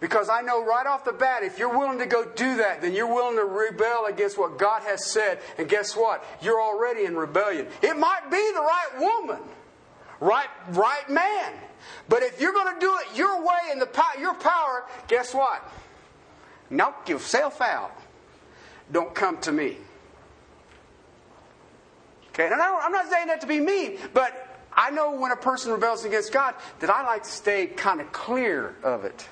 [0.00, 2.94] Because I know right off the bat, if you're willing to go do that, then
[2.94, 5.40] you're willing to rebel against what God has said.
[5.58, 6.24] And guess what?
[6.40, 7.68] You're already in rebellion.
[7.82, 9.42] It might be the right woman,
[10.18, 11.52] right, right man.
[12.08, 13.88] But if you're going to do it your way and the
[14.18, 15.70] your power, guess what?
[16.70, 17.94] Knock yourself out.
[18.90, 19.76] Don't come to me.
[22.30, 25.72] Okay, and I'm not saying that to be mean, but I know when a person
[25.72, 29.28] rebels against God that I like to stay kind of clear of it.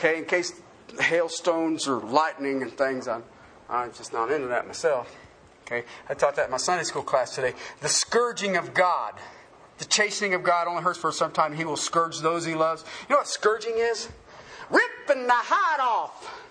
[0.00, 0.54] Okay, in case
[0.98, 3.22] hailstones or lightning and things, I'm,
[3.68, 5.14] I'm just not into that myself.
[5.66, 7.52] Okay, I taught that in my Sunday school class today.
[7.82, 9.12] The scourging of God.
[9.76, 11.54] The chastening of God only hurts for some time.
[11.54, 12.82] He will scourge those he loves.
[13.10, 14.08] You know what scourging is?
[14.70, 16.44] Ripping the hide off.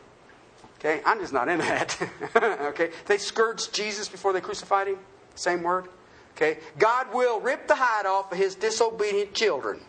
[0.77, 1.97] Okay, I'm just not into that.
[2.69, 4.99] okay, they scourged Jesus before they crucified him.
[5.33, 5.87] Same word.
[6.35, 6.59] Okay?
[6.77, 9.79] God will rip the hide off of his disobedient children.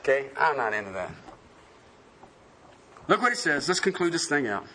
[0.00, 0.30] Okay?
[0.38, 1.10] I'm not into that.
[3.08, 3.68] Look what he says.
[3.68, 4.66] Let's conclude this thing out.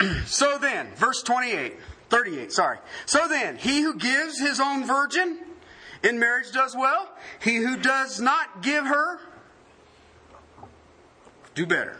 [0.26, 1.76] so then, verse 28,
[2.08, 2.78] 38, sorry.
[3.06, 5.38] So then, he who gives his own virgin
[6.02, 7.08] in marriage does well.
[7.42, 9.18] He who does not give her,
[11.54, 11.98] do better.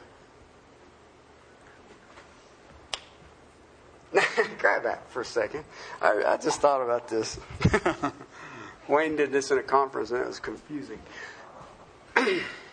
[4.59, 5.65] Grab that for a second.
[6.01, 7.39] I, I just thought about this.
[8.89, 11.01] Wayne did this in a conference and it was confusing.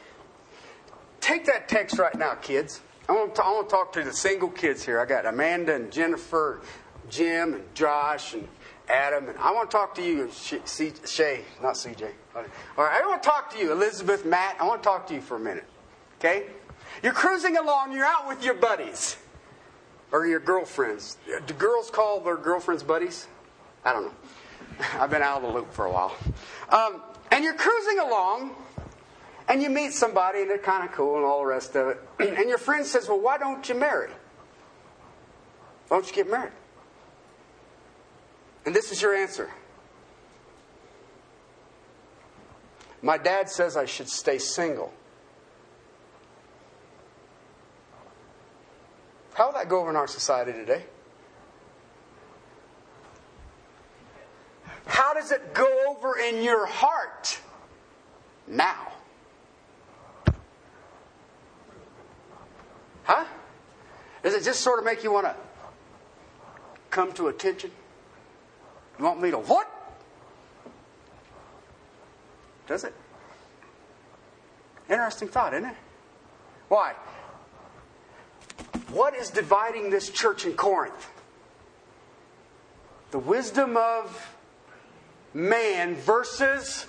[1.21, 2.81] Take that text right now, kids.
[3.07, 4.99] I want, to, I want to talk to the single kids here.
[4.99, 6.61] I got Amanda and Jennifer,
[7.09, 8.47] Jim and Josh and
[8.89, 10.29] Adam, and I want to talk to you,
[10.65, 12.09] Shay, not CJ.
[12.35, 12.43] All
[12.77, 14.57] right, I want to talk to you, Elizabeth, Matt.
[14.59, 15.65] I want to talk to you for a minute.
[16.19, 16.45] Okay?
[17.03, 17.93] You're cruising along.
[17.93, 19.17] You're out with your buddies
[20.11, 21.17] or your girlfriends.
[21.45, 23.27] Do girls call their girlfriends buddies?
[23.85, 24.13] I don't know.
[24.99, 26.15] I've been out of the loop for a while.
[26.69, 27.01] Um,
[27.31, 28.55] and you're cruising along,
[29.51, 31.99] and you meet somebody, and they're kind of cool and all the rest of it.
[32.19, 34.09] and your friend says, Well, why don't you marry?
[35.89, 36.53] Why don't you get married?
[38.65, 39.51] And this is your answer.
[43.01, 44.93] My dad says I should stay single.
[49.33, 50.85] How will that go over in our society today?
[54.85, 57.37] How does it go over in your heart
[58.47, 58.91] now?
[63.03, 63.25] Huh?
[64.23, 65.35] Does it just sort of make you want to
[66.89, 67.71] come to attention?
[68.99, 69.69] You want me to what?
[72.67, 72.93] Does it?
[74.89, 75.75] Interesting thought, isn't it?
[76.67, 76.93] Why?
[78.91, 81.09] What is dividing this church in Corinth?
[83.11, 84.35] The wisdom of
[85.33, 86.85] man versus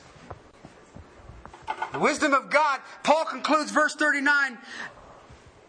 [1.93, 2.81] the wisdom of God.
[3.03, 4.59] Paul concludes verse 39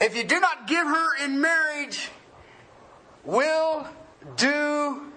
[0.04, 2.10] if you do not give her in marriage,
[3.24, 3.88] will
[4.36, 5.14] do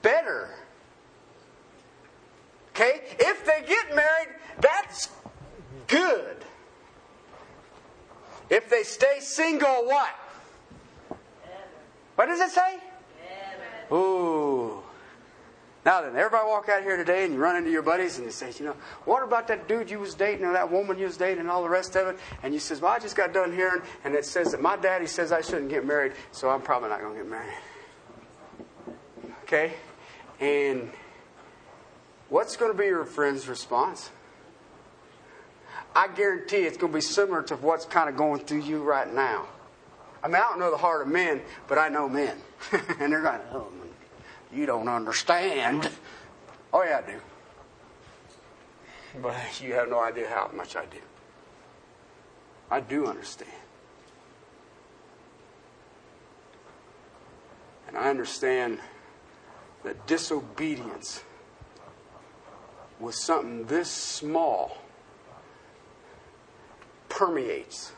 [0.00, 0.48] better.
[2.70, 3.02] Okay?
[3.18, 4.28] If they get married,
[4.60, 5.10] that's
[5.88, 6.36] good.
[8.48, 10.14] If they stay single, what?
[12.14, 12.80] What does it say?
[13.92, 14.79] Ooh.
[15.84, 18.32] Now then, everybody walk out here today and you run into your buddies and you
[18.32, 18.76] say, you know,
[19.06, 21.62] what about that dude you was dating or that woman you was dating and all
[21.62, 22.18] the rest of it?
[22.42, 25.06] And you says, well, I just got done hearing and it says that my daddy
[25.06, 27.54] says I shouldn't get married, so I'm probably not going to get married.
[29.44, 29.72] Okay?
[30.38, 30.90] And
[32.28, 34.10] what's going to be your friend's response?
[35.96, 39.12] I guarantee it's going to be similar to what's kind of going through you right
[39.12, 39.46] now.
[40.22, 42.36] I mean, I don't know the heart of men, but I know men.
[43.00, 43.68] and they're going, oh,
[44.52, 45.88] you don't understand.
[46.72, 47.18] Oh, yeah, I do.
[49.22, 50.98] But you have no idea how much I do.
[52.70, 53.50] I do understand.
[57.88, 58.78] And I understand
[59.82, 61.24] that disobedience
[63.00, 64.78] with something this small
[67.08, 67.92] permeates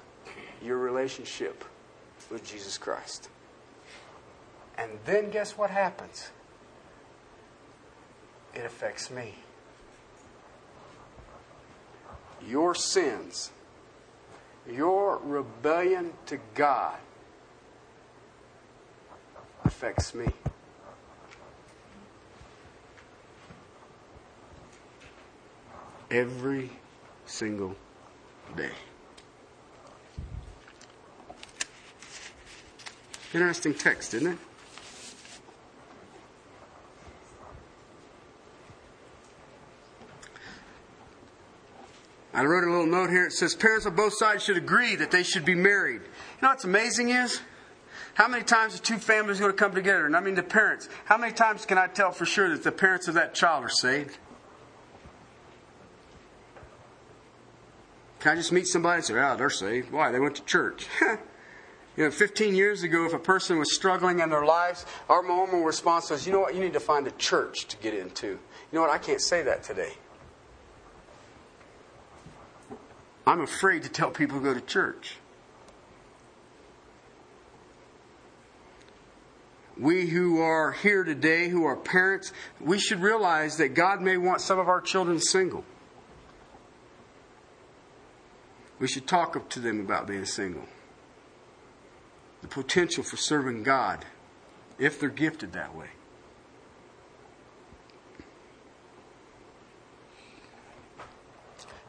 [0.63, 1.65] your relationship
[2.31, 3.29] with Jesus Christ.
[4.79, 6.31] And then guess what happens?
[8.55, 9.35] It affects me.
[12.47, 13.51] Your sins,
[14.71, 16.99] your rebellion to God
[19.65, 20.27] affects me.
[26.11, 26.71] Every
[27.25, 27.75] single
[28.55, 28.71] day.
[33.33, 34.39] Interesting text, isn't it?
[42.35, 43.27] I wrote a little note here.
[43.27, 46.03] It says parents on both sides should agree that they should be married.
[46.03, 47.41] You know what's amazing is?
[48.15, 50.05] How many times are two families going to come together?
[50.05, 50.89] And I mean the parents.
[51.07, 53.71] How many times can I tell for sure that the parents of that child are
[53.71, 54.19] saved?
[58.21, 59.91] Can I just meet somebody and say, oh, they're saved?
[59.91, 60.13] Why?
[60.13, 60.87] They went to church.
[61.97, 65.65] you know, 15 years ago, if a person was struggling in their lives, our normal
[65.65, 68.29] response was, you know what, you need to find a church to get into.
[68.29, 68.39] You
[68.73, 69.95] know what, I can't say that today.
[73.27, 75.17] I'm afraid to tell people to go to church.
[79.79, 84.41] We who are here today, who are parents, we should realize that God may want
[84.41, 85.65] some of our children single.
[88.79, 90.65] We should talk to them about being single.
[92.43, 94.05] The potential for serving God
[94.79, 95.87] if they're gifted that way.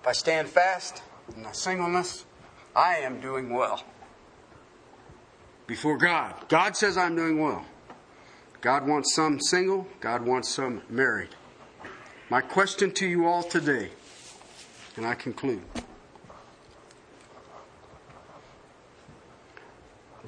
[0.02, 1.02] If I stand fast,
[1.36, 2.26] in my singleness,
[2.76, 3.84] I am doing well.
[5.68, 6.36] Before God.
[6.50, 7.66] God says I'm doing well.
[8.62, 11.30] God wants some single, God wants some married.
[12.30, 13.90] My question to you all today,
[14.96, 15.62] and I conclude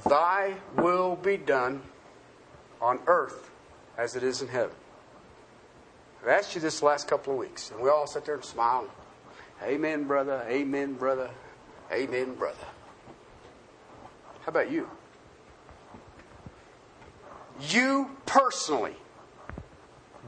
[0.08, 1.82] Thy will be done
[2.82, 3.50] on earth
[3.98, 4.76] as it is in heaven.
[6.22, 8.88] I've asked you this last couple of weeks, and we all sit there and smile.
[9.64, 10.45] Amen, brother.
[10.49, 11.30] Amen, brother.
[11.91, 12.58] Amen, brother.
[14.41, 14.89] How about you?
[17.70, 18.95] You personally,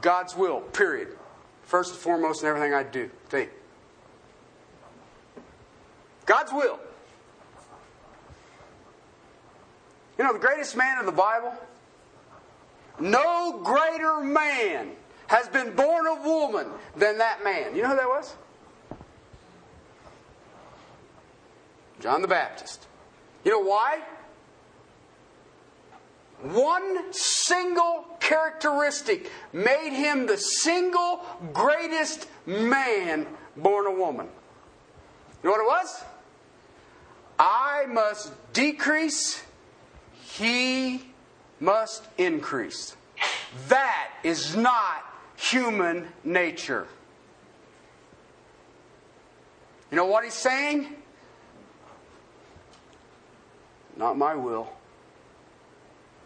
[0.00, 1.08] God's will, period.
[1.62, 3.50] First and foremost in everything I do, think.
[6.24, 6.78] God's will.
[10.16, 11.52] You know, the greatest man in the Bible?
[12.98, 14.90] No greater man
[15.28, 16.66] has been born of woman
[16.96, 17.76] than that man.
[17.76, 18.34] You know who that was?
[22.00, 22.86] John the Baptist.
[23.44, 24.00] You know why?
[26.42, 33.26] One single characteristic made him the single greatest man
[33.56, 34.28] born a woman.
[35.42, 36.04] You know what it was?
[37.38, 39.42] I must decrease,
[40.12, 41.12] he
[41.60, 42.96] must increase.
[43.68, 45.04] That is not
[45.36, 46.86] human nature.
[49.90, 50.94] You know what he's saying?
[53.98, 54.72] Not my will,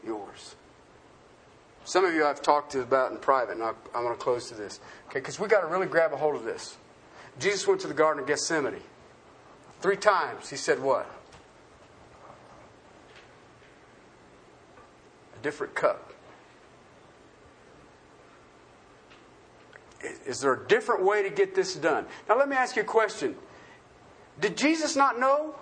[0.07, 0.55] yours.
[1.85, 4.55] Some of you I've talked to about in private, and I'm going to close to
[4.55, 4.79] this.
[5.09, 6.77] Okay, because we got to really grab a hold of this.
[7.41, 8.77] Jesus went to the Garden of Gethsemane.
[9.81, 11.11] Three times he said what?
[15.39, 16.13] A different cup.
[20.27, 22.07] Is there a different way to get this done?
[22.29, 23.35] Now, let me ask you a question.
[24.41, 25.55] Did Jesus not know?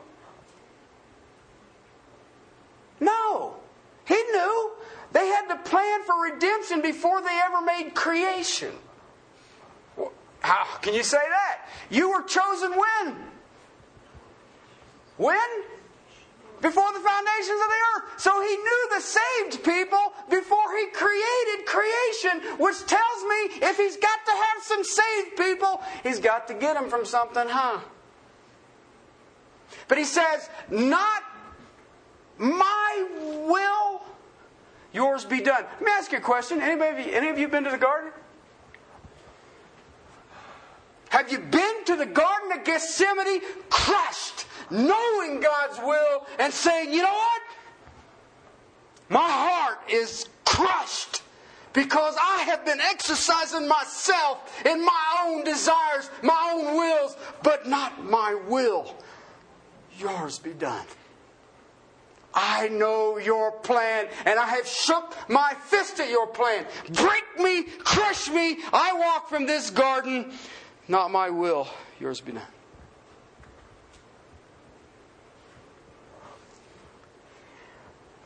[3.00, 3.56] No.
[4.06, 4.72] He knew.
[5.12, 8.72] They had to plan for redemption before they ever made creation.
[10.40, 11.68] How can you say that?
[11.90, 13.16] You were chosen when?
[15.16, 15.50] When?
[16.62, 18.20] Before the foundations of the earth.
[18.20, 23.96] So he knew the saved people before he created creation, which tells me if he's
[23.96, 27.80] got to have some saved people, he's got to get them from something, huh?
[29.88, 31.22] But he says, not
[32.40, 33.06] my
[33.46, 34.02] will,
[34.92, 35.62] yours be done.
[35.62, 36.60] Let me ask you a question.
[36.60, 38.10] Anybody, any of you been to the garden?
[41.10, 47.02] Have you been to the Garden of Gethsemane crushed, knowing God's will and saying, you
[47.02, 47.42] know what?
[49.08, 51.22] My heart is crushed
[51.72, 58.04] because I have been exercising myself in my own desires, my own wills, but not
[58.04, 58.94] my will.
[59.98, 60.86] Yours be done.
[62.60, 66.66] I know your plan, and I have shook my fist at your plan.
[66.92, 68.58] Break me, crush me.
[68.72, 70.32] I walk from this garden
[70.90, 71.68] not my will,
[72.00, 72.42] yours be done.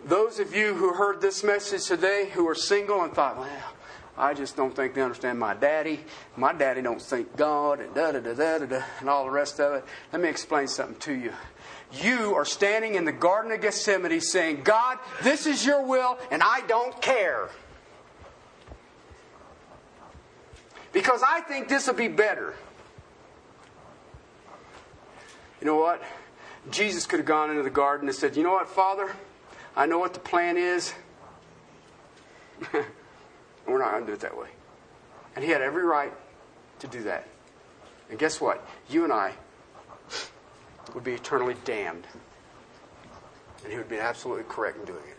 [0.06, 3.74] Those of you who heard this message today who are single and thought, well,
[4.16, 6.00] I just don't think they understand my daddy.
[6.36, 9.60] My daddy don't think God and da da da da da and all the rest
[9.60, 9.84] of it.
[10.10, 11.32] Let me explain something to you.
[12.02, 16.42] You are standing in the Garden of Gethsemane saying, God, this is your will and
[16.42, 17.50] I don't care.
[20.94, 22.54] because I think this will be better.
[25.60, 26.02] You know what?
[26.70, 29.12] Jesus could have gone into the garden and said, You know what, Father?
[29.76, 30.94] I know what the plan is.
[32.72, 34.48] We're not going to do it that way.
[35.34, 36.12] And he had every right
[36.78, 37.26] to do that.
[38.08, 38.66] And guess what?
[38.88, 39.34] You and I
[40.92, 42.06] would be eternally damned.
[43.62, 45.18] And he would be absolutely correct in doing it.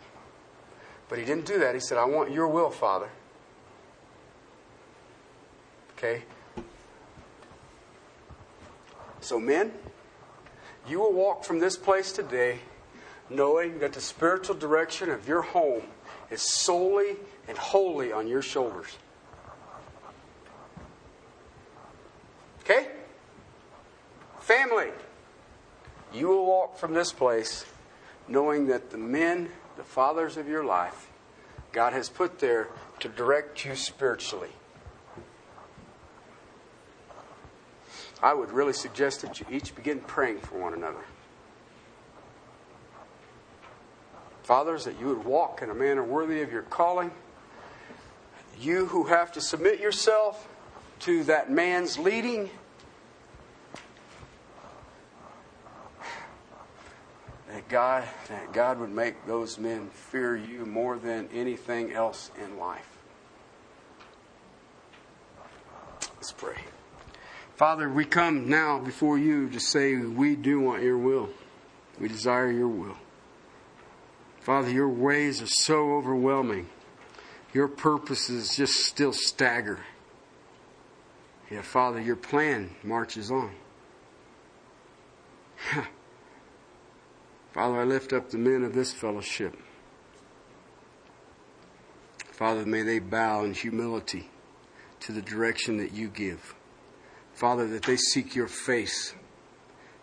[1.10, 1.74] But he didn't do that.
[1.74, 3.10] He said, I want your will, Father.
[5.98, 6.24] Okay?
[9.22, 9.72] So, men,
[10.88, 12.60] you will walk from this place today
[13.30, 15.84] knowing that the spiritual direction of your home
[16.30, 17.16] is solely
[17.48, 18.98] and wholly on your shoulders.
[22.62, 22.88] Okay?
[24.40, 24.90] Family,
[26.16, 27.66] you will walk from this place
[28.28, 31.08] knowing that the men, the fathers of your life,
[31.72, 32.70] God has put there
[33.00, 34.50] to direct you spiritually.
[38.24, 41.04] I would really suggest that you each begin praying for one another.
[44.44, 47.12] Fathers, that you would walk in a manner worthy of your calling.
[48.60, 50.48] You who have to submit yourself
[51.02, 52.50] to that man's leading.
[57.70, 62.88] God, that God would make those men fear you more than anything else in life.
[66.16, 66.58] Let's pray.
[67.56, 71.30] Father, we come now before you to say we do want your will.
[72.00, 72.98] We desire your will.
[74.42, 76.68] Father, your ways are so overwhelming.
[77.54, 79.80] Your purposes just still stagger.
[81.50, 83.52] Yet, Father, your plan marches on.
[87.56, 89.56] Father, I lift up the men of this fellowship.
[92.34, 94.30] Father, may they bow in humility
[95.00, 96.54] to the direction that you give.
[97.34, 99.16] Father, that they seek your face.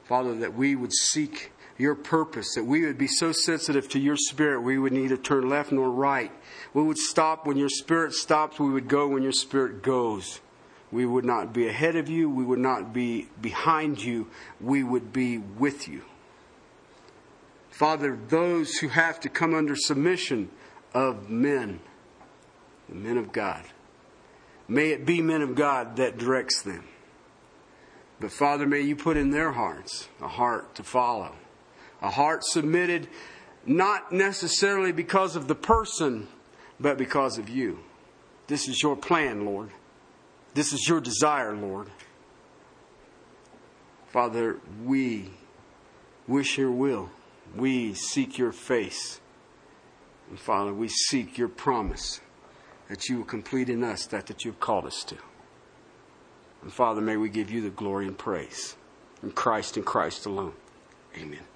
[0.03, 4.17] Father, that we would seek your purpose, that we would be so sensitive to your
[4.17, 6.33] spirit, we would neither turn left nor right.
[6.73, 10.41] We would stop when your spirit stops, we would go when your spirit goes.
[10.91, 15.13] We would not be ahead of you, we would not be behind you, we would
[15.13, 16.05] be with you.
[17.73, 20.51] Father, those who have to come under submission
[20.93, 21.81] of men,
[22.87, 23.65] the men of God,
[24.69, 26.85] may it be men of God that directs them.
[28.21, 31.35] But Father, may you put in their hearts a heart to follow,
[32.03, 33.09] a heart submitted
[33.65, 36.29] not necessarily because of the person,
[36.79, 37.79] but because of you.
[38.49, 39.71] This is your plan, Lord.
[40.53, 41.89] This is your desire, Lord.
[44.09, 45.31] Father, we
[46.29, 47.09] wish your will.
[47.57, 49.21] We seek your face.
[50.31, 52.21] And Father, we seek your promise
[52.89, 55.17] that you will complete in us that that you've called us to.
[56.63, 58.77] And Father, may we give you the glory and praise
[59.23, 60.55] in Christ and Christ alone.
[61.17, 61.52] Amen.